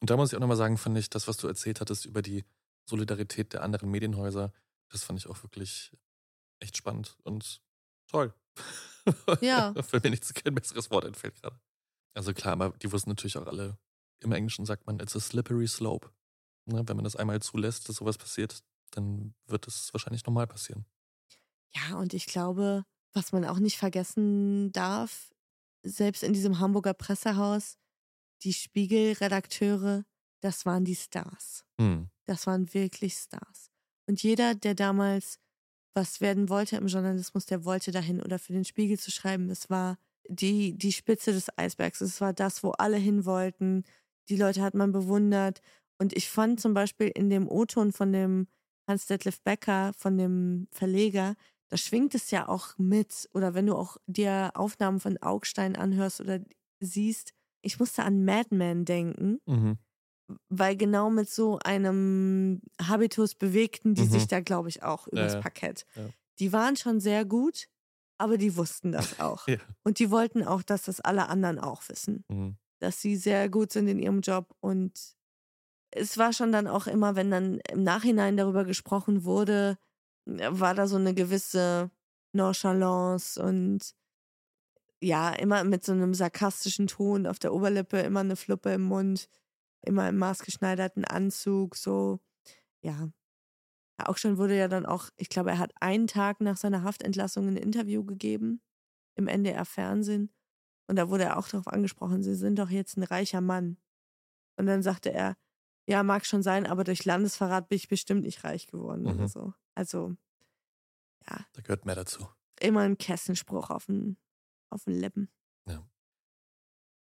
[0.00, 2.22] Und da muss ich auch nochmal sagen, fand ich das, was du erzählt hattest über
[2.22, 2.44] die
[2.84, 4.52] Solidarität der anderen Medienhäuser,
[4.90, 5.92] das fand ich auch wirklich
[6.58, 7.62] echt spannend und
[8.08, 8.34] toll.
[9.40, 9.74] Ja.
[9.82, 11.58] Für mir nichts kein besseres Wort entfällt gerade.
[12.14, 13.78] Also klar, aber die wussten natürlich auch alle,
[14.20, 16.10] im Englischen sagt man, it's a slippery slope.
[16.66, 16.82] Ne?
[16.86, 18.62] Wenn man das einmal zulässt, dass sowas passiert,
[18.96, 20.86] dann wird es wahrscheinlich normal passieren.
[21.74, 25.32] Ja, und ich glaube, was man auch nicht vergessen darf,
[25.82, 27.78] selbst in diesem Hamburger Pressehaus,
[28.42, 30.04] die Spiegelredakteure,
[30.40, 31.64] das waren die Stars.
[31.80, 32.10] Hm.
[32.24, 33.70] Das waren wirklich Stars.
[34.06, 35.38] Und jeder, der damals
[35.94, 39.50] was werden wollte im Journalismus, der wollte dahin oder für den Spiegel zu schreiben.
[39.50, 42.00] Es war die, die Spitze des Eisbergs.
[42.00, 43.84] Es war das, wo alle hin wollten.
[44.28, 45.60] Die Leute hat man bewundert.
[45.98, 48.48] Und ich fand zum Beispiel in dem O-Ton von dem
[48.88, 51.34] Hans-Detlef Becker, von dem Verleger,
[51.68, 53.28] da schwingt es ja auch mit.
[53.34, 56.40] Oder wenn du auch dir Aufnahmen von Augstein anhörst oder
[56.80, 59.78] siehst, ich musste an Madman denken Mhm.
[60.48, 64.10] weil genau mit so einem Habitus bewegten die Mhm.
[64.10, 65.40] sich da, glaube ich, auch übers ja.
[65.40, 65.84] Parkett.
[65.94, 66.08] Ja.
[66.38, 67.66] Die waren schon sehr gut,
[68.18, 69.46] aber die wussten das auch.
[69.48, 69.58] Ja.
[69.84, 72.56] Und die wollten auch, dass das alle anderen auch wissen, Mhm.
[72.80, 74.54] dass sie sehr gut sind in ihrem Job.
[74.60, 74.92] Und
[75.92, 79.78] es war schon dann auch immer, wenn dann im Nachhinein darüber gesprochen wurde,
[80.26, 81.90] war da so eine gewisse
[82.32, 83.94] Nonchalance und
[85.02, 89.28] ja, immer mit so einem sarkastischen Ton auf der Oberlippe, immer eine Fluppe im Mund,
[89.82, 92.20] immer im maßgeschneiderten Anzug, so,
[92.82, 93.10] ja.
[93.98, 97.48] Auch schon wurde ja dann auch, ich glaube, er hat einen Tag nach seiner Haftentlassung
[97.48, 98.60] ein Interview gegeben
[99.16, 100.32] im NDR Fernsehen.
[100.88, 103.78] Und da wurde er auch darauf angesprochen, Sie sind doch jetzt ein reicher Mann.
[104.56, 105.36] Und dann sagte er,
[105.88, 109.28] ja, mag schon sein, aber durch Landesverrat bin ich bestimmt nicht reich geworden oder Mhm.
[109.28, 109.54] so.
[109.74, 110.16] Also,
[111.28, 112.28] ja, Da gehört mehr dazu.
[112.60, 114.16] immer ein Kessenspruch auf den,
[114.70, 115.30] auf den Lippen.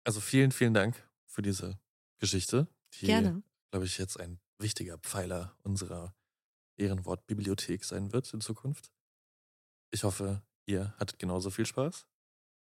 [0.03, 1.79] Also vielen, vielen Dank für diese
[2.19, 2.67] Geschichte,
[3.01, 3.43] die, Gerne.
[3.71, 6.15] glaube ich, jetzt ein wichtiger Pfeiler unserer
[6.77, 8.91] Ehrenwort-Bibliothek sein wird in Zukunft.
[9.91, 12.07] Ich hoffe, ihr hattet genauso viel Spaß.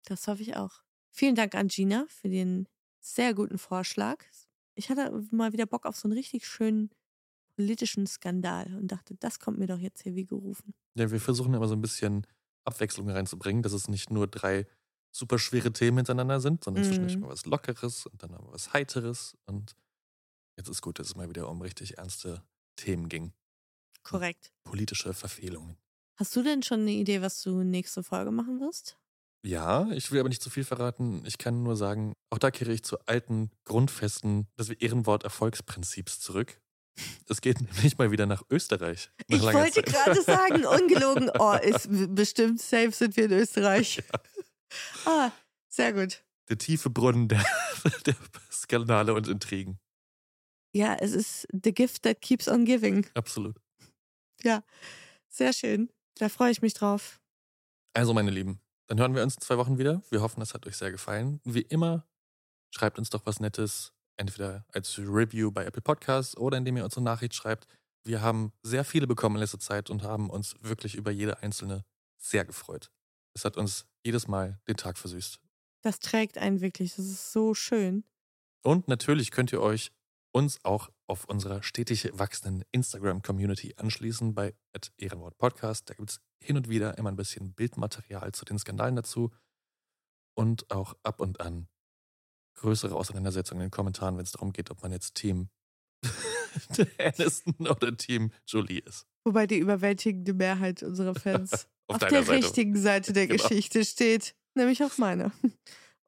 [0.05, 0.81] Das hoffe ich auch.
[1.11, 2.67] Vielen Dank an Gina für den
[3.01, 4.23] sehr guten Vorschlag.
[4.75, 6.89] Ich hatte mal wieder Bock auf so einen richtig schönen
[7.57, 10.73] politischen Skandal und dachte, das kommt mir doch jetzt hier wie gerufen.
[10.97, 12.25] Ja, wir versuchen immer so ein bisschen
[12.65, 14.65] Abwechslung reinzubringen, dass es nicht nur drei
[15.11, 16.83] super schwere Themen hintereinander sind, sondern Mhm.
[16.83, 19.37] zwischendurch mal was Lockeres und dann mal was Heiteres.
[19.45, 19.75] Und
[20.57, 22.43] jetzt ist gut, dass es mal wieder um richtig ernste
[22.77, 23.33] Themen ging.
[24.03, 24.53] Korrekt.
[24.63, 25.77] Politische Verfehlungen.
[26.17, 28.97] Hast du denn schon eine Idee, was du nächste Folge machen wirst?
[29.45, 31.23] Ja, ich will aber nicht zu viel verraten.
[31.25, 36.59] Ich kann nur sagen, auch da kehre ich zu alten Grundfesten des Ehrenwort-Erfolgsprinzips zurück.
[37.29, 39.11] Es geht nämlich mal wieder nach Österreich.
[39.27, 41.29] Nach Ich wollte gerade sagen, ungelogen.
[41.37, 44.01] Oh, ist bestimmt safe sind wir in Österreich.
[45.05, 45.31] Ah,
[45.69, 46.23] sehr gut.
[46.49, 47.45] Der tiefe Brunnen der,
[48.07, 48.15] der
[48.51, 49.77] Skandale und Intrigen.
[50.73, 53.05] Ja, es ist the gift that keeps on giving.
[53.13, 53.55] Absolut.
[54.41, 54.63] Ja,
[55.29, 55.91] sehr schön.
[56.15, 57.21] Da freue ich mich drauf.
[57.93, 60.01] Also, meine Lieben, dann hören wir uns in zwei Wochen wieder.
[60.09, 61.41] Wir hoffen, es hat euch sehr gefallen.
[61.43, 62.07] Wie immer,
[62.71, 66.95] schreibt uns doch was Nettes, entweder als Review bei Apple Podcasts oder indem ihr uns
[66.97, 67.67] eine Nachricht schreibt.
[68.03, 71.83] Wir haben sehr viele bekommen in letzter Zeit und haben uns wirklich über jede einzelne
[72.17, 72.91] sehr gefreut.
[73.33, 75.39] Es hat uns jedes Mal den Tag versüßt.
[75.81, 76.95] Das trägt einen wirklich.
[76.95, 78.03] Das ist so schön.
[78.63, 79.91] Und natürlich könnt ihr euch
[80.31, 84.55] uns auch auf unserer stetig wachsenden Instagram-Community anschließen bei
[84.97, 85.89] Ehrenwort Podcast.
[85.89, 89.31] Da gibt es hin und wieder immer ein bisschen Bildmaterial zu den Skandalen dazu
[90.35, 91.67] und auch ab und an
[92.55, 95.49] größere Auseinandersetzungen in den Kommentaren, wenn es darum geht, ob man jetzt Team
[96.97, 99.05] Aniston oder Team Jolie ist.
[99.25, 102.31] Wobei die überwältigende Mehrheit unserer Fans Auf auf, der Seite.
[102.31, 103.41] richtigen Seite der Genau.
[103.43, 104.35] Geschichte steht.
[104.55, 105.31] Nämlich auf meiner.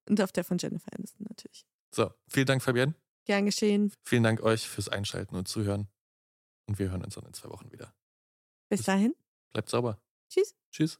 [0.07, 1.65] Und auf der von Jennifer Aniston natürlich.
[1.93, 2.95] So, vielen Dank, Fabienne.
[3.27, 3.93] Gern geschehen.
[4.05, 5.89] Vielen Dank euch fürs Einschalten und Zuhören.
[6.67, 7.93] Und wir hören uns dann in zwei Wochen wieder.
[8.69, 9.13] Bis dahin.
[9.51, 10.01] Bleibt sauber.
[10.29, 10.55] Tschüss.
[10.71, 10.99] Tschüss.